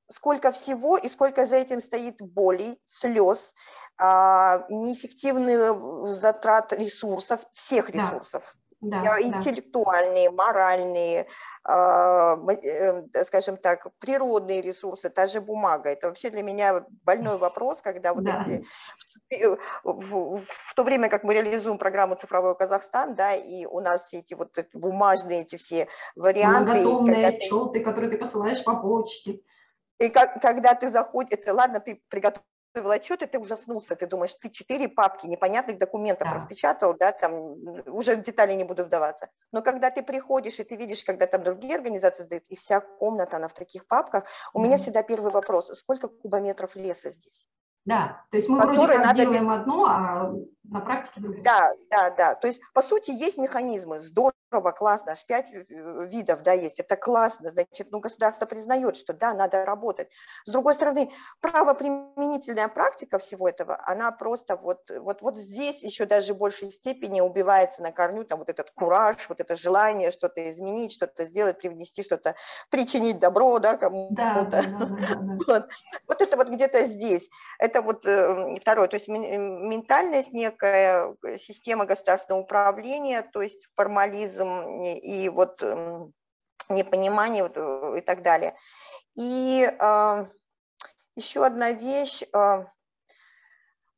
сколько 0.09 0.51
всего 0.51 0.97
и 0.97 1.09
сколько 1.09 1.45
за 1.45 1.57
этим 1.57 1.81
стоит 1.81 2.21
болей, 2.21 2.79
слез, 2.85 3.55
а, 3.97 4.65
неэффективных 4.69 6.13
затрат 6.13 6.71
ресурсов, 6.71 7.43
всех 7.53 7.89
ресурсов. 7.89 8.55
Да 8.89 9.19
интеллектуальные, 9.21 10.29
да. 10.29 10.35
моральные, 10.35 11.27
а, 11.63 12.37
э, 12.63 13.23
скажем 13.23 13.57
так, 13.57 13.87
природные 13.99 14.61
ресурсы, 14.61 15.09
та 15.09 15.27
же 15.27 15.41
бумага. 15.41 15.89
Это 15.89 16.07
вообще 16.07 16.29
для 16.29 16.43
меня 16.43 16.85
больной 17.03 17.37
вопрос, 17.37 17.81
когда 17.81 18.13
вот 18.13 18.23
да. 18.23 18.45
эти... 18.45 18.65
В, 19.83 20.37
в 20.37 20.73
то 20.75 20.83
время, 20.83 21.09
как 21.09 21.23
мы 21.23 21.33
реализуем 21.33 21.77
программу 21.77 22.15
«Цифровой 22.15 22.55
Казахстан», 22.55 23.15
да, 23.15 23.33
и 23.33 23.65
у 23.65 23.79
нас 23.79 24.07
все 24.07 24.19
эти 24.19 24.33
вот 24.33 24.51
бумажные 24.73 25.41
эти 25.41 25.55
все 25.55 25.87
варианты... 26.15 26.73
Многотомные 26.73 27.27
отчеты, 27.27 27.79
которые 27.79 28.11
ты 28.11 28.17
посылаешь 28.17 28.63
по 28.63 28.75
почте. 28.75 29.39
И 29.99 30.09
как, 30.09 30.41
когда 30.41 30.75
ты 30.75 30.89
заходишь, 30.89 31.39
это 31.39 31.53
ладно, 31.53 31.79
ты 31.79 32.01
приготовил 32.09 32.43
отчет, 32.79 33.21
и 33.21 33.25
ты 33.25 33.39
ужаснулся, 33.39 33.95
ты 33.95 34.07
думаешь, 34.07 34.33
ты 34.35 34.49
четыре 34.49 34.87
папки 34.87 35.27
непонятных 35.27 35.77
документов 35.77 36.27
да. 36.29 36.35
распечатал, 36.35 36.95
да, 36.97 37.11
там 37.11 37.33
уже 37.87 38.15
в 38.15 38.21
детали 38.21 38.53
не 38.53 38.63
буду 38.63 38.83
вдаваться. 38.83 39.29
Но 39.51 39.61
когда 39.61 39.91
ты 39.91 40.03
приходишь, 40.03 40.59
и 40.59 40.63
ты 40.63 40.75
видишь, 40.75 41.03
когда 41.03 41.27
там 41.27 41.43
другие 41.43 41.75
организации 41.75 42.23
сдают, 42.23 42.43
и 42.49 42.55
вся 42.55 42.81
комната, 42.81 43.37
она 43.37 43.47
в 43.47 43.53
таких 43.53 43.87
папках, 43.87 44.25
у 44.53 44.59
mm-hmm. 44.59 44.63
меня 44.63 44.77
всегда 44.77 45.03
первый 45.03 45.31
вопрос, 45.31 45.67
сколько 45.73 46.07
кубометров 46.07 46.75
леса 46.75 47.09
здесь? 47.09 47.47
Да, 47.85 48.25
то 48.31 48.37
есть 48.37 48.49
мы 48.49 48.57
вроде 48.57 48.93
как 48.93 49.05
надо... 49.05 49.21
делаем 49.21 49.49
одно, 49.51 49.85
а 49.85 50.33
на 50.63 50.79
практике 50.79 51.21
другое. 51.21 51.43
Да, 51.43 51.69
да, 51.91 52.09
да. 52.09 52.35
То 52.35 52.47
есть, 52.47 52.59
по 52.73 52.81
сути, 52.81 53.11
есть 53.11 53.37
механизмы. 53.37 53.99
Здорово, 53.99 54.33
классно, 54.71 55.11
аж 55.11 55.25
пять 55.25 55.51
э, 55.51 55.65
видов, 56.07 56.41
да, 56.41 56.53
есть. 56.53 56.79
Это 56.79 56.95
классно. 56.95 57.51
Значит, 57.51 57.91
ну, 57.91 57.99
государство 57.99 58.45
признает, 58.45 58.95
что 58.95 59.13
да, 59.13 59.33
надо 59.33 59.65
работать. 59.65 60.09
С 60.45 60.51
другой 60.51 60.73
стороны, 60.73 61.11
правоприменительная 61.41 62.69
практика 62.69 63.19
всего 63.19 63.49
этого, 63.49 63.81
она 63.85 64.11
просто 64.11 64.55
вот, 64.55 64.89
вот, 64.89 65.21
вот 65.21 65.37
здесь 65.37 65.83
еще 65.83 66.05
даже 66.05 66.33
в 66.33 66.37
большей 66.37 66.71
степени 66.71 67.21
убивается 67.21 67.81
на 67.81 67.91
корню, 67.91 68.23
там 68.23 68.39
вот 68.39 68.49
этот 68.49 68.71
кураж, 68.71 69.27
вот 69.29 69.41
это 69.41 69.55
желание 69.55 70.11
что-то 70.11 70.49
изменить, 70.49 70.93
что-то 70.93 71.25
сделать, 71.25 71.57
привнести 71.57 72.03
что-то, 72.03 72.35
причинить 72.69 73.19
добро, 73.19 73.59
да, 73.59 73.75
кому-то. 73.77 74.15
Да, 74.15 74.47
да, 74.49 74.61
да, 74.61 74.85
да. 74.85 75.37
Вот. 75.47 75.69
вот 76.07 76.21
это 76.21 76.37
вот 76.37 76.47
где-то 76.47 76.85
здесь. 76.85 77.29
Это 77.59 77.81
вот 77.81 78.05
э, 78.05 78.57
второе, 78.61 78.87
то 78.87 78.95
есть 78.95 79.07
ментальность 79.07 80.31
не 80.31 80.45
некая 80.45 81.15
э, 81.23 81.37
система 81.37 81.85
государственного 81.85 82.41
управления, 82.41 83.21
то 83.21 83.41
есть 83.41 83.65
формализм 83.75 84.44
и 84.95 85.29
вот 85.29 85.61
эм, 85.61 86.13
непонимание 86.69 87.51
э, 87.53 87.95
и 87.97 88.01
так 88.01 88.21
далее. 88.21 88.55
И 89.15 89.67
э, 89.67 90.25
еще 91.15 91.45
одна 91.45 91.71
вещь, 91.71 92.23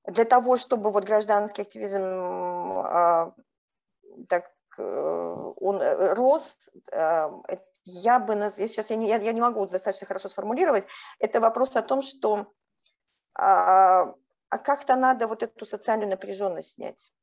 для 0.05 0.23
того, 0.23 0.55
чтобы 0.57 0.91
вот 0.91 1.03
гражданский 1.03 1.63
активизм 1.63 2.83
так 4.29 4.51
он 4.77 5.81
рос, 6.13 6.69
я 7.83 8.19
бы, 8.19 8.35
я 8.35 8.49
сейчас 8.51 8.89
я 8.91 8.95
не, 8.95 9.07
я 9.07 9.33
не 9.33 9.41
могу 9.41 9.65
достаточно 9.65 10.05
хорошо 10.05 10.29
сформулировать, 10.29 10.85
это 11.19 11.41
вопрос 11.41 11.75
о 11.75 11.81
том, 11.81 12.01
что 12.01 12.53
а, 13.37 14.13
а 14.49 14.57
как-то 14.57 14.95
надо 14.95 15.27
вот 15.27 15.43
эту 15.43 15.65
социальную 15.65 16.09
напряженность 16.09 16.71
снять. 16.71 17.13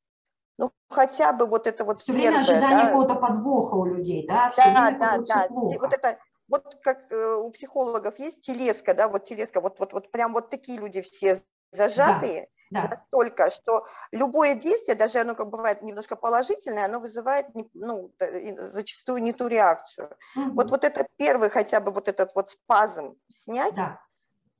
Ну, 0.57 0.71
хотя 0.89 1.33
бы 1.33 1.47
вот 1.47 1.67
это 1.67 1.83
вот 1.83 1.99
Все 1.99 2.13
первое, 2.13 2.29
время 2.29 2.39
ожидание 2.39 2.77
да? 2.77 2.85
какого-то 2.87 3.15
подвоха 3.15 3.75
у 3.75 3.85
людей, 3.85 4.25
да? 4.27 4.51
Все 4.51 4.63
да, 4.63 4.85
время 4.85 4.99
да, 4.99 5.17
да. 5.17 5.47
Плохо. 5.47 5.79
Вот 5.79 5.93
это, 5.93 6.17
вот 6.47 6.77
как 6.81 7.11
э, 7.11 7.35
у 7.35 7.51
психологов 7.51 8.19
есть 8.19 8.41
телеска, 8.41 8.93
да, 8.93 9.07
вот 9.07 9.25
телеска, 9.25 9.59
вот, 9.59 9.79
вот, 9.79 9.93
вот 9.93 10.11
прям 10.11 10.33
вот 10.33 10.49
такие 10.49 10.79
люди 10.79 11.01
все 11.01 11.41
зажатые, 11.71 12.47
да, 12.71 12.83
да. 12.83 12.89
настолько, 12.89 13.49
что 13.49 13.85
любое 14.11 14.55
действие, 14.55 14.95
даже 14.95 15.19
оно 15.19 15.35
как 15.35 15.49
бывает 15.49 15.81
немножко 15.81 16.15
положительное, 16.15 16.85
оно 16.85 16.99
вызывает 16.99 17.47
ну, 17.73 18.13
зачастую 18.57 19.21
не 19.23 19.33
ту 19.33 19.47
реакцию. 19.47 20.15
Угу. 20.35 20.51
Вот, 20.51 20.71
вот 20.71 20.83
это 20.85 21.05
первый 21.17 21.49
хотя 21.49 21.81
бы 21.81 21.91
вот 21.91 22.07
этот 22.07 22.33
вот 22.33 22.49
спазм 22.49 23.15
снять, 23.29 23.75
да 23.75 23.99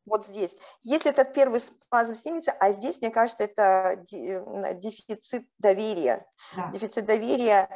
вот 0.05 0.25
здесь. 0.25 0.55
Если 0.83 1.11
этот 1.11 1.33
первый 1.33 1.59
спазм 1.59 2.15
снимется, 2.15 2.51
а 2.51 2.71
здесь, 2.71 3.01
мне 3.01 3.09
кажется, 3.09 3.43
это 3.43 4.03
дефицит 4.07 5.47
доверия. 5.59 6.25
Да. 6.55 6.69
Дефицит 6.71 7.05
доверия 7.05 7.69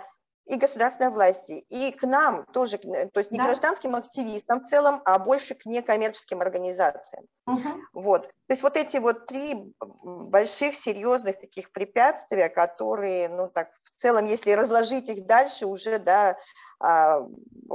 и 0.50 0.56
государственной 0.56 1.12
власти, 1.12 1.64
и 1.70 1.92
к 1.92 2.02
нам 2.08 2.44
тоже, 2.46 2.80
то 2.80 3.20
есть 3.20 3.30
не 3.30 3.38
да. 3.38 3.46
гражданским 3.46 3.96
активистам 3.96 4.60
в 4.60 4.64
целом, 4.64 5.02
а 5.06 5.20
больше 5.20 5.54
к 5.54 5.66
некоммерческим 5.66 6.42
организациям. 6.42 7.26
Угу. 7.46 7.70
Вот. 7.94 8.24
То 8.24 8.52
есть 8.52 8.64
вот 8.64 8.76
эти 8.76 8.98
вот 8.98 9.28
три 9.28 9.76
больших, 9.80 10.74
серьезных 10.74 11.40
таких 11.40 11.72
препятствия, 11.72 12.50
которые, 12.50 13.30
ну 13.30 13.48
так, 13.48 13.70
в 13.96 14.02
целом, 14.02 14.26
если 14.26 14.52
разложить 14.54 15.10
их 15.10 15.28
дальше, 15.28 15.68
уже, 15.68 16.00
да, 16.00 16.36
а, 16.80 17.28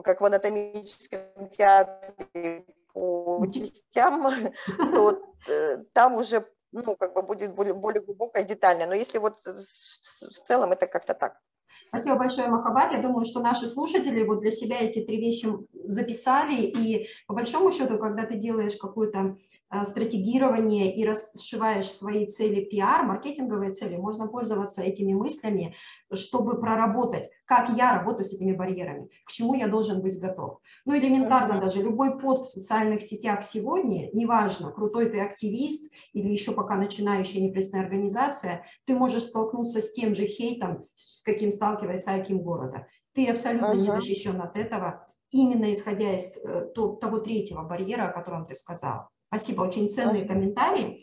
как 0.02 0.20
в 0.20 0.24
анатомическом 0.24 1.48
театре 1.50 2.64
по 2.94 3.46
частям, 3.52 4.24
то 4.78 5.20
э, 5.48 5.84
там 5.92 6.14
уже 6.14 6.46
ну, 6.72 6.96
как 6.96 7.14
бы 7.14 7.22
будет 7.22 7.54
более, 7.54 7.74
более 7.74 8.02
глубокая, 8.02 8.44
детальная. 8.44 8.86
Но 8.86 8.94
если 8.94 9.18
вот 9.18 9.36
в 9.44 10.44
целом 10.44 10.72
это 10.72 10.86
как-то 10.86 11.14
так. 11.14 11.40
Спасибо 11.88 12.16
большое, 12.16 12.48
Махабад. 12.48 12.92
Я 12.92 13.00
думаю, 13.00 13.24
что 13.24 13.40
наши 13.40 13.66
слушатели 13.66 14.24
вот 14.24 14.40
для 14.40 14.50
себя 14.50 14.80
эти 14.80 15.00
три 15.00 15.18
вещи 15.18 15.48
записали. 15.84 16.62
И 16.62 17.06
по 17.26 17.34
большому 17.34 17.70
счету, 17.70 17.98
когда 17.98 18.26
ты 18.26 18.34
делаешь 18.36 18.76
какое-то 18.76 19.36
а, 19.68 19.84
стратегирование 19.84 20.94
и 20.94 21.04
расшиваешь 21.06 21.90
свои 21.90 22.26
цели 22.26 22.64
пиар, 22.64 23.04
маркетинговые 23.04 23.72
цели, 23.72 23.96
можно 23.96 24.26
пользоваться 24.26 24.82
этими 24.82 25.14
мыслями, 25.14 25.74
чтобы 26.12 26.60
проработать, 26.60 27.30
как 27.46 27.70
я 27.76 27.98
работаю 27.98 28.24
с 28.24 28.32
этими 28.32 28.52
барьерами, 28.52 29.08
к 29.24 29.32
чему 29.32 29.54
я 29.54 29.68
должен 29.68 30.00
быть 30.00 30.20
готов. 30.20 30.60
Ну, 30.84 30.96
элементарно 30.96 31.60
даже 31.60 31.82
любой 31.82 32.18
пост 32.18 32.46
в 32.46 32.52
социальных 32.52 33.02
сетях 33.02 33.42
сегодня, 33.42 34.10
неважно, 34.12 34.70
крутой 34.70 35.10
ты 35.10 35.20
активист 35.20 35.92
или 36.12 36.28
еще 36.28 36.52
пока 36.52 36.76
начинающая 36.76 37.40
непредставленная 37.40 37.84
организация, 37.84 38.64
ты 38.86 38.94
можешь 38.94 39.24
столкнуться 39.24 39.80
с 39.80 39.92
тем 39.92 40.14
же 40.14 40.26
хейтом, 40.26 40.86
с 40.94 41.22
каким 41.22 41.50
сталкивается 41.50 42.14
Аким 42.14 42.40
города. 42.40 42.86
Ты 43.14 43.26
абсолютно 43.28 43.72
ага. 43.72 43.80
не 43.80 43.90
защищен 43.90 44.40
от 44.40 44.56
этого, 44.56 45.06
именно 45.30 45.72
исходя 45.72 46.14
из 46.14 46.36
э, 46.36 46.66
того 46.74 47.18
третьего 47.18 47.62
барьера, 47.62 48.08
о 48.08 48.12
котором 48.12 48.46
ты 48.46 48.54
сказал. 48.54 49.08
Спасибо, 49.28 49.62
очень 49.62 49.90
ценные 49.90 50.26
комментарии. 50.26 51.00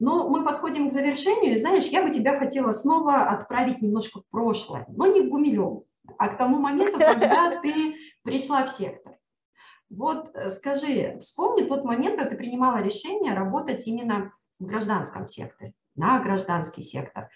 Но 0.00 0.28
мы 0.30 0.42
подходим 0.42 0.88
к 0.88 0.92
завершению, 0.92 1.52
и 1.52 1.58
знаешь, 1.58 1.84
я 1.86 2.02
бы 2.02 2.10
тебя 2.10 2.36
хотела 2.36 2.72
снова 2.72 3.20
отправить 3.28 3.82
немножко 3.82 4.20
в 4.20 4.28
прошлое, 4.30 4.86
но 4.88 5.06
не 5.06 5.20
к 5.20 5.28
Гумилеву, 5.28 5.86
а 6.18 6.28
к 6.28 6.38
тому 6.38 6.58
моменту, 6.58 6.98
когда 6.98 7.60
ты 7.62 7.96
пришла 8.22 8.64
в 8.64 8.70
сектор. 8.70 9.18
Вот 9.90 10.34
э, 10.34 10.48
скажи, 10.48 11.18
вспомни 11.20 11.66
тот 11.66 11.84
момент, 11.84 12.16
когда 12.16 12.30
ты 12.30 12.36
принимала 12.36 12.78
решение 12.78 13.34
работать 13.34 13.86
именно 13.86 14.32
в 14.58 14.64
гражданском 14.64 15.26
секторе, 15.26 15.74
на 15.96 16.18
гражданский 16.20 16.82
сектор. 16.82 17.28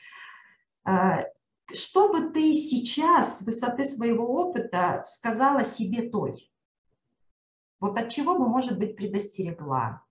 Э, 0.86 1.24
что 1.70 2.10
бы 2.10 2.30
ты 2.30 2.54
сейчас 2.54 3.40
с 3.40 3.42
высоты 3.46 3.84
своего 3.84 4.26
опыта 4.40 5.02
сказала 5.04 5.64
себе 5.64 6.08
той? 6.08 6.50
Вот 7.78 7.98
от 7.98 8.08
чего 8.08 8.38
бы, 8.38 8.48
может 8.48 8.78
быть, 8.78 8.96
предостерегла? 8.96 10.02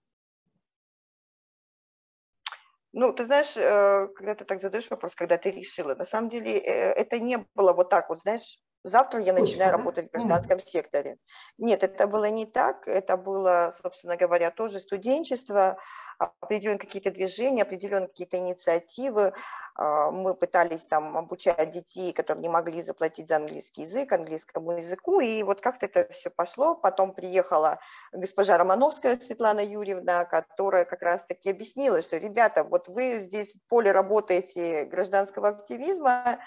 Ну, 2.94 3.12
ты 3.12 3.24
знаешь, 3.26 3.58
э, 3.58 4.08
когда 4.16 4.36
ты 4.36 4.46
так 4.46 4.62
задаешь 4.62 4.90
вопрос, 4.90 5.16
когда 5.16 5.38
ты 5.38 5.50
решила, 5.50 5.96
на 5.96 6.06
самом 6.06 6.30
деле 6.30 6.60
э, 6.60 6.92
это 6.94 7.20
не 7.20 7.40
было 7.56 7.74
вот 7.74 7.90
так 7.90 8.10
вот, 8.10 8.20
знаешь, 8.20 8.60
завтра 8.84 9.22
я 9.22 9.34
начинаю 9.34 9.72
Точно, 9.72 9.78
работать 9.78 10.08
в 10.08 10.12
гражданском 10.12 10.60
секторе. 10.60 11.18
Нет, 11.58 11.84
это 11.84 12.08
было 12.08 12.30
не 12.30 12.46
так, 12.46 12.88
это 12.88 13.18
было, 13.18 13.70
собственно 13.72 14.18
говоря, 14.18 14.52
тоже 14.52 14.80
студенчество, 14.80 15.78
определенные 16.18 16.80
какие-то 16.80 17.12
движения, 17.12 17.64
определенные 17.64 18.08
какие-то 18.08 18.38
инициативы. 18.38 19.34
А, 19.76 20.12
мы 20.12 20.36
пытались 20.36 20.88
там 20.88 21.18
обучать 21.18 21.72
детей, 21.72 22.14
которые 22.14 22.42
не 22.44 22.50
могли 22.50 22.82
заплатить 22.82 23.28
за 23.28 23.38
английский 23.38 23.82
язык, 23.82 24.12
английскому 24.12 24.78
языку, 24.78 25.20
и 25.20 25.44
вот 25.44 25.62
как-то 25.62 25.86
это 25.86 26.12
все 26.14 26.30
пошло. 26.30 26.76
Потом 26.76 27.14
приехала 27.14 27.80
госпожа 28.12 28.58
Романовская 28.58 29.18
Светлана 29.18 29.62
Юрьевна, 29.62 30.26
которая 30.26 30.86
как 30.86 31.02
раз-таки 31.02 31.50
объяснила, 31.50 32.02
что, 32.02 32.18
ребята, 32.18 32.64
вот 32.64 32.88
вы 32.88 33.20
здесь 33.20 33.54
в 33.54 33.70
поле 33.70 33.92
работаете 33.92 34.86
гражданского 34.86 35.50
активизма, 35.50 36.40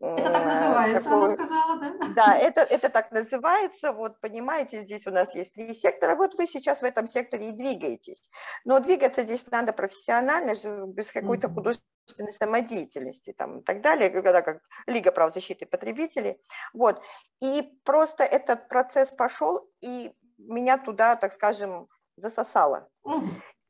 это 0.00 0.32
так 0.32 0.44
называется, 0.44 1.08
такой, 1.08 1.24
она 1.24 1.34
сказала, 1.34 1.80
да? 1.80 2.08
Да, 2.14 2.36
это, 2.36 2.60
это 2.60 2.88
так 2.88 3.10
называется. 3.12 3.92
Вот 3.92 4.20
понимаете, 4.20 4.80
здесь 4.80 5.06
у 5.06 5.10
нас 5.10 5.34
есть 5.34 5.54
три 5.54 5.72
сектора. 5.72 6.16
Вот 6.16 6.34
вы 6.34 6.46
сейчас 6.46 6.82
в 6.82 6.84
этом 6.84 7.06
секторе 7.06 7.48
и 7.48 7.52
двигаетесь. 7.52 8.30
Но 8.64 8.80
двигаться 8.80 9.22
здесь 9.22 9.46
надо 9.50 9.72
профессионально, 9.72 10.54
без 10.88 11.10
какой-то 11.10 11.48
художественной 11.48 12.32
самодеятельности 12.32 13.32
там, 13.32 13.60
и 13.60 13.62
так 13.62 13.82
далее, 13.82 14.10
когда 14.10 14.42
как 14.42 14.60
Лига 14.86 15.12
прав 15.12 15.32
защиты 15.32 15.64
потребителей. 15.64 16.38
Вот. 16.72 17.00
И 17.40 17.62
просто 17.84 18.24
этот 18.24 18.68
процесс 18.68 19.12
пошел, 19.12 19.68
и 19.80 20.12
меня 20.38 20.76
туда, 20.76 21.16
так 21.16 21.32
скажем, 21.32 21.88
засосало. 22.16 22.88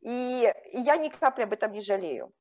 И, 0.00 0.52
и 0.72 0.80
я 0.80 0.96
ни 0.96 1.08
капли 1.08 1.42
об 1.42 1.52
этом 1.52 1.72
не 1.72 1.80
жалею. 1.80 2.32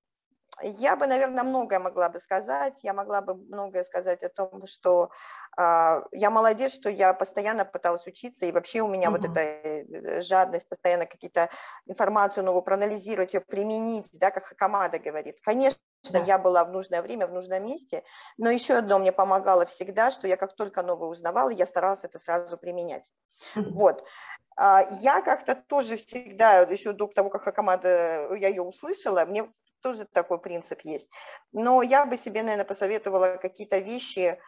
Я 0.61 0.95
бы, 0.95 1.07
наверное, 1.07 1.43
многое 1.43 1.79
могла 1.79 2.09
бы 2.09 2.19
сказать. 2.19 2.79
Я 2.83 2.93
могла 2.93 3.21
бы 3.21 3.35
многое 3.35 3.83
сказать 3.83 4.23
о 4.23 4.29
том, 4.29 4.67
что 4.67 5.09
э, 5.57 6.01
я 6.11 6.29
молодец, 6.29 6.73
что 6.73 6.89
я 6.89 7.13
постоянно 7.13 7.65
пыталась 7.65 8.05
учиться, 8.05 8.45
и 8.45 8.51
вообще 8.51 8.81
у 8.81 8.87
меня 8.87 9.07
mm-hmm. 9.07 9.11
вот 9.11 9.25
эта 9.25 9.39
э, 9.39 10.21
жадность, 10.21 10.69
постоянно 10.69 11.05
какие-то 11.05 11.49
информацию 11.85 12.43
новую 12.43 12.61
проанализировать, 12.61 13.33
ее 13.33 13.41
применить, 13.41 14.09
да, 14.19 14.29
как 14.31 14.45
Хакамада 14.45 14.99
говорит. 14.99 15.37
Конечно, 15.41 15.79
да. 16.11 16.19
я 16.19 16.37
была 16.37 16.63
в 16.65 16.71
нужное 16.71 17.01
время, 17.01 17.27
в 17.27 17.33
нужном 17.33 17.65
месте, 17.65 18.03
но 18.37 18.51
еще 18.51 18.75
одно 18.75 18.99
мне 18.99 19.11
помогало 19.11 19.65
всегда, 19.65 20.11
что 20.11 20.27
я 20.27 20.37
как 20.37 20.55
только 20.55 20.83
новое 20.83 21.09
узнавала, 21.09 21.49
я 21.49 21.65
старалась 21.65 22.03
это 22.03 22.19
сразу 22.19 22.57
применять. 22.57 23.09
Mm-hmm. 23.55 23.71
Вот. 23.71 24.03
А, 24.55 24.87
я 24.99 25.21
как-то 25.21 25.55
тоже 25.55 25.97
всегда, 25.97 26.59
еще 26.61 26.93
до 26.93 27.07
того, 27.07 27.29
как 27.29 27.41
Хакамада, 27.41 28.33
я 28.35 28.49
ее 28.49 28.61
услышала, 28.61 29.25
мне 29.25 29.51
тоже 29.83 30.05
такой 30.05 30.39
принцип 30.39 30.81
есть. 30.83 31.09
Но 31.51 31.83
я 31.83 32.05
бы 32.05 32.17
себе, 32.17 32.41
наверное, 32.41 32.65
посоветовала 32.65 33.37
какие-то 33.37 33.77
вещи 33.79 34.39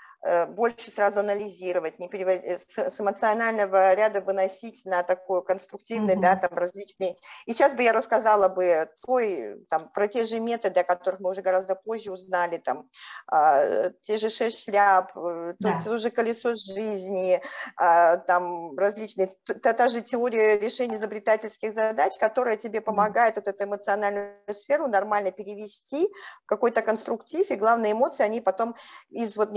больше 0.47 0.89
сразу 0.89 1.19
анализировать, 1.19 1.99
не 1.99 2.08
перевод... 2.08 2.34
Э, 2.43 2.58
с, 2.58 2.99
эмоционального 2.99 3.93
ряда 3.93 4.21
выносить 4.21 4.86
на 4.86 5.04
такой 5.04 5.43
конструктивный, 5.43 6.15
mm-hmm. 6.15 6.21
да, 6.21 6.36
там 6.36 6.58
различные. 6.58 7.15
И 7.45 7.54
сейчас 7.54 7.73
бы 7.73 7.84
я 7.84 7.93
рассказала 7.93 8.49
бы 8.49 8.89
той, 9.01 9.65
там, 9.69 9.89
про 9.89 10.08
те 10.08 10.25
же 10.25 10.39
методы, 10.39 10.80
о 10.80 10.84
которых 10.84 11.19
мы 11.19 11.30
уже 11.30 11.41
гораздо 11.41 11.75
позже 11.75 12.12
узнали, 12.12 12.58
там, 12.58 12.89
э, 13.32 13.91
те 14.01 14.17
же 14.17 14.30
шесть 14.30 14.63
шляп, 14.63 15.12
да. 15.15 15.80
то, 15.80 15.84
то 15.84 15.97
же 15.97 16.10
колесо 16.10 16.56
жизни, 16.56 17.41
э, 17.82 18.17
там, 18.28 18.78
различные, 18.78 19.36
та, 19.62 19.73
та 19.73 19.88
же 19.89 20.01
теория 20.01 20.60
решения 20.60 20.95
изобретательских 20.95 21.73
задач, 21.73 22.17
которая 22.17 22.58
тебе 22.58 22.82
помогает 22.82 23.36
вот 23.36 23.47
эту 23.47 23.63
эмоциональную 23.65 24.36
сферу 24.51 24.88
нормально 24.88 25.32
перевести 25.32 26.10
в 26.43 26.47
какой-то 26.47 26.82
конструктив, 26.82 27.51
и 27.51 27.56
главные 27.56 27.93
эмоции, 27.93 28.23
они 28.23 28.41
потом 28.41 28.75
из 29.10 29.38
вот 29.38 29.51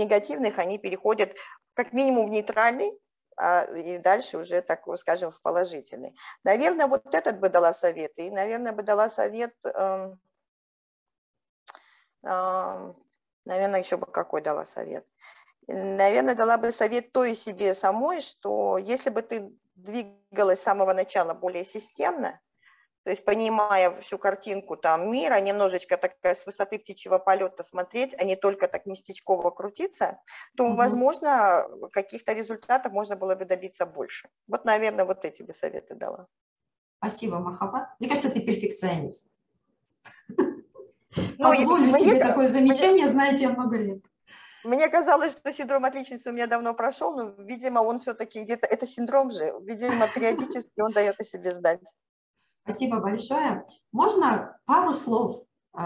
негативных 0.49 0.59
они 0.59 0.77
переходят 0.77 1.35
как 1.73 1.93
минимум 1.93 2.27
в 2.27 2.29
нейтральный, 2.29 2.91
а, 3.37 3.63
и 3.63 3.97
дальше 3.99 4.37
уже, 4.37 4.61
так 4.61 4.81
скажем, 4.97 5.31
в 5.31 5.41
положительный. 5.41 6.15
Наверное, 6.43 6.87
вот 6.87 7.15
этот 7.15 7.39
бы 7.39 7.49
дала 7.49 7.73
совет, 7.73 8.11
и, 8.17 8.29
наверное, 8.29 8.73
бы 8.73 8.83
дала 8.83 9.09
совет, 9.09 9.53
э, 9.63 10.15
э, 12.23 12.93
наверное, 13.45 13.79
еще 13.79 13.97
бы 13.97 14.05
какой 14.05 14.41
дала 14.41 14.65
совет. 14.65 15.05
Наверное, 15.67 16.35
дала 16.35 16.57
бы 16.57 16.71
совет 16.71 17.11
той 17.11 17.35
себе 17.35 17.73
самой, 17.73 18.21
что 18.21 18.77
если 18.77 19.11
бы 19.11 19.21
ты 19.21 19.51
двигалась 19.75 20.59
с 20.59 20.63
самого 20.63 20.93
начала 20.93 21.33
более 21.33 21.63
системно, 21.63 22.39
то 23.09 23.11
есть 23.11 23.25
понимая 23.25 23.99
всю 24.01 24.19
картинку 24.19 24.77
там 24.77 25.11
мира, 25.11 25.41
немножечко 25.41 25.97
такая 25.97 26.35
с 26.35 26.45
высоты 26.45 26.77
птичьего 26.77 27.17
полета 27.17 27.63
смотреть, 27.63 28.13
а 28.19 28.23
не 28.23 28.35
только 28.35 28.67
так 28.67 28.85
местечково 28.85 29.49
крутиться, 29.49 30.19
то, 30.55 30.65
угу. 30.65 30.75
возможно, 30.75 31.67
каких-то 31.91 32.33
результатов 32.33 32.91
можно 32.91 33.15
было 33.15 33.33
бы 33.33 33.45
добиться 33.45 33.87
больше. 33.87 34.29
Вот, 34.47 34.63
наверное, 34.63 35.05
вот 35.05 35.25
эти 35.25 35.41
бы 35.41 35.53
советы 35.53 35.95
дала. 35.95 36.27
Спасибо, 36.99 37.39
Махабат. 37.39 37.89
Мне 37.99 38.09
кажется, 38.09 38.29
ты 38.29 38.41
перфекционист. 38.41 39.35
Ну, 40.27 41.49
Позволю 41.49 41.89
себе 41.89 42.19
такое 42.19 42.47
замечание, 42.47 43.07
знаете, 43.07 43.45
я 43.45 43.49
много 43.49 43.75
лет. 43.75 44.03
Мне 44.63 44.87
казалось, 44.87 45.31
что 45.31 45.51
синдром 45.51 45.83
отличницы 45.83 46.29
у 46.29 46.33
меня 46.33 46.45
давно 46.45 46.75
прошел, 46.75 47.17
но, 47.17 47.43
видимо, 47.43 47.79
он 47.79 47.97
все-таки 47.97 48.43
где-то, 48.43 48.67
это 48.67 48.85
синдром 48.85 49.31
же, 49.31 49.51
видимо, 49.61 50.07
периодически 50.13 50.79
он 50.79 50.91
дает 50.91 51.19
о 51.19 51.23
себе 51.23 51.55
знать. 51.55 51.79
Спасибо 52.69 52.99
большое. 52.99 53.65
Можно 53.91 54.59
пару 54.67 54.93
слов 54.93 55.41
э, 55.75 55.81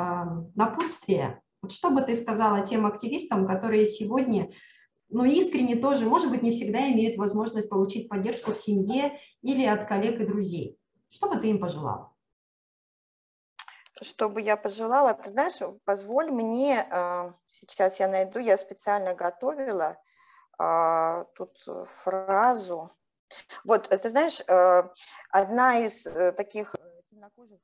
напутствия? 0.53 1.41
Вот 1.61 1.71
что 1.71 1.91
бы 1.91 2.01
ты 2.01 2.13
сказала 2.13 2.59
тем 2.59 2.85
активистам, 2.85 3.47
которые 3.47 3.85
сегодня, 3.85 4.51
ну, 5.07 5.23
искренне 5.23 5.77
тоже, 5.77 6.05
может 6.05 6.29
быть, 6.29 6.43
не 6.43 6.51
всегда 6.51 6.91
имеют 6.91 7.17
возможность 7.17 7.69
получить 7.69 8.09
поддержку 8.09 8.51
в 8.51 8.57
семье 8.57 9.17
или 9.41 9.63
от 9.65 9.87
коллег 9.87 10.19
и 10.19 10.25
друзей? 10.25 10.77
Что 11.09 11.29
бы 11.29 11.37
ты 11.37 11.51
им 11.51 11.61
пожелала? 11.61 12.11
Что 14.01 14.27
бы 14.27 14.41
я 14.41 14.57
пожелала? 14.57 15.13
Ты 15.13 15.29
знаешь, 15.29 15.59
позволь 15.85 16.31
мне, 16.31 16.85
э, 16.91 17.31
сейчас 17.47 18.01
я 18.01 18.09
найду, 18.09 18.39
я 18.39 18.57
специально 18.57 19.15
готовила 19.15 19.97
э, 20.59 21.25
тут 21.33 21.65
фразу, 22.03 22.91
вот, 23.63 23.89
ты 23.89 24.09
знаешь, 24.09 24.41
э, 24.47 24.83
одна 25.29 25.79
из 25.79 26.05
э, 26.05 26.31
таких 26.33 26.75
э, 26.75 27.01
темнокожих, 27.09 27.59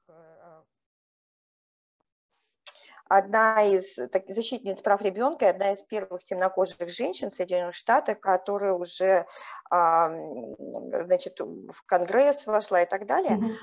одна 3.05 3.63
из 3.63 3.95
так, 4.11 4.29
защитниц 4.29 4.81
прав 4.81 5.01
ребенка, 5.01 5.49
одна 5.49 5.71
из 5.71 5.81
первых 5.81 6.23
темнокожих 6.23 6.89
женщин 6.89 7.31
в 7.31 7.35
Соединенных 7.35 7.73
Штатах, 7.73 8.19
которая 8.19 8.73
уже, 8.73 9.25
значит, 9.71 11.39
в 11.39 11.81
Конгресс 11.87 12.45
вошла 12.45 12.83
и 12.83 12.85
так 12.85 13.07
далее. 13.07 13.37
Mm-hmm. 13.37 13.55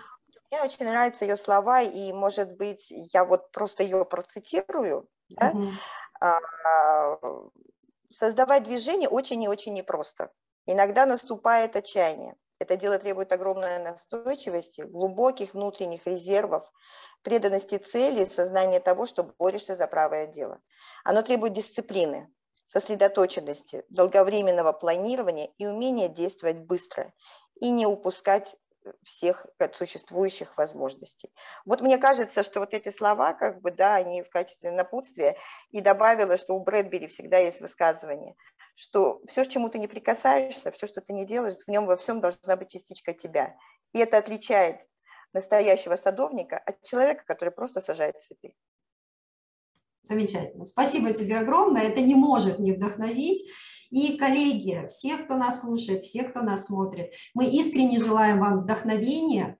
Мне 0.50 0.62
очень 0.62 0.86
нравятся 0.86 1.26
ее 1.26 1.36
слова, 1.36 1.80
и, 1.80 2.12
может 2.12 2.56
быть, 2.56 2.90
я 2.90 3.24
вот 3.24 3.52
просто 3.52 3.84
ее 3.84 4.04
процитирую. 4.04 5.08
Да? 5.28 5.52
Mm-hmm. 5.52 7.50
Создавать 8.12 8.64
движение 8.64 9.08
очень 9.08 9.42
и 9.44 9.48
очень 9.48 9.74
непросто. 9.74 10.32
Иногда 10.66 11.06
наступает 11.06 11.76
отчаяние. 11.76 12.36
Это 12.58 12.76
дело 12.76 12.98
требует 12.98 13.32
огромной 13.32 13.78
настойчивости, 13.78 14.82
глубоких 14.82 15.54
внутренних 15.54 16.06
резервов, 16.06 16.70
преданности 17.22 17.78
цели 17.78 18.22
и 18.22 18.30
сознания 18.30 18.80
того, 18.80 19.06
что 19.06 19.24
борешься 19.24 19.74
за 19.74 19.86
правое 19.86 20.26
дело. 20.26 20.60
Оно 21.04 21.22
требует 21.22 21.52
дисциплины, 21.52 22.32
сосредоточенности, 22.64 23.84
долговременного 23.90 24.72
планирования 24.72 25.50
и 25.58 25.66
умения 25.66 26.08
действовать 26.08 26.58
быстро 26.58 27.12
и 27.60 27.70
не 27.70 27.86
упускать 27.86 28.56
всех 29.02 29.46
существующих 29.72 30.56
возможностей. 30.56 31.32
Вот 31.64 31.80
мне 31.80 31.98
кажется, 31.98 32.42
что 32.42 32.60
вот 32.60 32.74
эти 32.74 32.90
слова, 32.90 33.34
как 33.34 33.60
бы, 33.60 33.70
да, 33.70 33.96
они 33.96 34.22
в 34.22 34.30
качестве 34.30 34.70
напутствия, 34.70 35.36
и 35.70 35.80
добавила, 35.80 36.36
что 36.36 36.54
у 36.54 36.62
Брэдбери 36.62 37.08
всегда 37.08 37.38
есть 37.38 37.60
высказывание, 37.60 38.36
что 38.76 39.22
все, 39.26 39.44
к 39.44 39.48
чему 39.48 39.70
ты 39.70 39.78
не 39.78 39.88
прикасаешься, 39.88 40.70
все, 40.70 40.86
что 40.86 41.00
ты 41.00 41.14
не 41.14 41.26
делаешь, 41.26 41.56
в 41.56 41.68
нем 41.68 41.86
во 41.86 41.96
всем 41.96 42.20
должна 42.20 42.56
быть 42.56 42.70
частичка 42.70 43.14
тебя. 43.14 43.56
И 43.92 43.98
это 43.98 44.18
отличает 44.18 44.86
настоящего 45.32 45.96
садовника 45.96 46.58
от 46.58 46.82
человека, 46.82 47.24
который 47.26 47.50
просто 47.50 47.80
сажает 47.80 48.20
цветы. 48.20 48.54
Замечательно. 50.02 50.66
Спасибо 50.66 51.12
тебе 51.12 51.38
огромное. 51.38 51.82
Это 51.82 52.02
не 52.02 52.14
может 52.14 52.58
не 52.58 52.72
вдохновить. 52.72 53.42
И, 53.90 54.18
коллеги, 54.18 54.86
все, 54.88 55.16
кто 55.16 55.36
нас 55.36 55.62
слушает, 55.62 56.02
все, 56.02 56.24
кто 56.24 56.42
нас 56.42 56.66
смотрит, 56.66 57.12
мы 57.34 57.46
искренне 57.46 57.98
желаем 57.98 58.40
вам 58.40 58.60
вдохновения. 58.60 59.58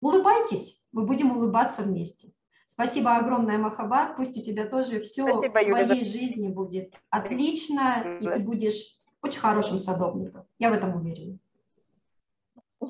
Улыбайтесь, 0.00 0.86
мы 0.92 1.06
будем 1.06 1.36
улыбаться 1.36 1.82
вместе. 1.82 2.32
Спасибо 2.66 3.16
огромное, 3.16 3.58
Махабат. 3.58 4.16
Пусть 4.16 4.36
у 4.36 4.42
тебя 4.42 4.66
тоже 4.66 5.00
все 5.00 5.26
Спасибо, 5.28 5.58
в 5.58 5.84
твоей 5.84 6.04
жизни 6.04 6.48
будет 6.48 6.94
отлично, 7.10 8.18
и 8.20 8.24
ты 8.24 8.44
будешь 8.44 8.98
очень 9.22 9.40
хорошим 9.40 9.78
садовником. 9.78 10.44
Я 10.58 10.70
в 10.70 10.74
этом 10.74 10.96
уверена. 10.96 11.38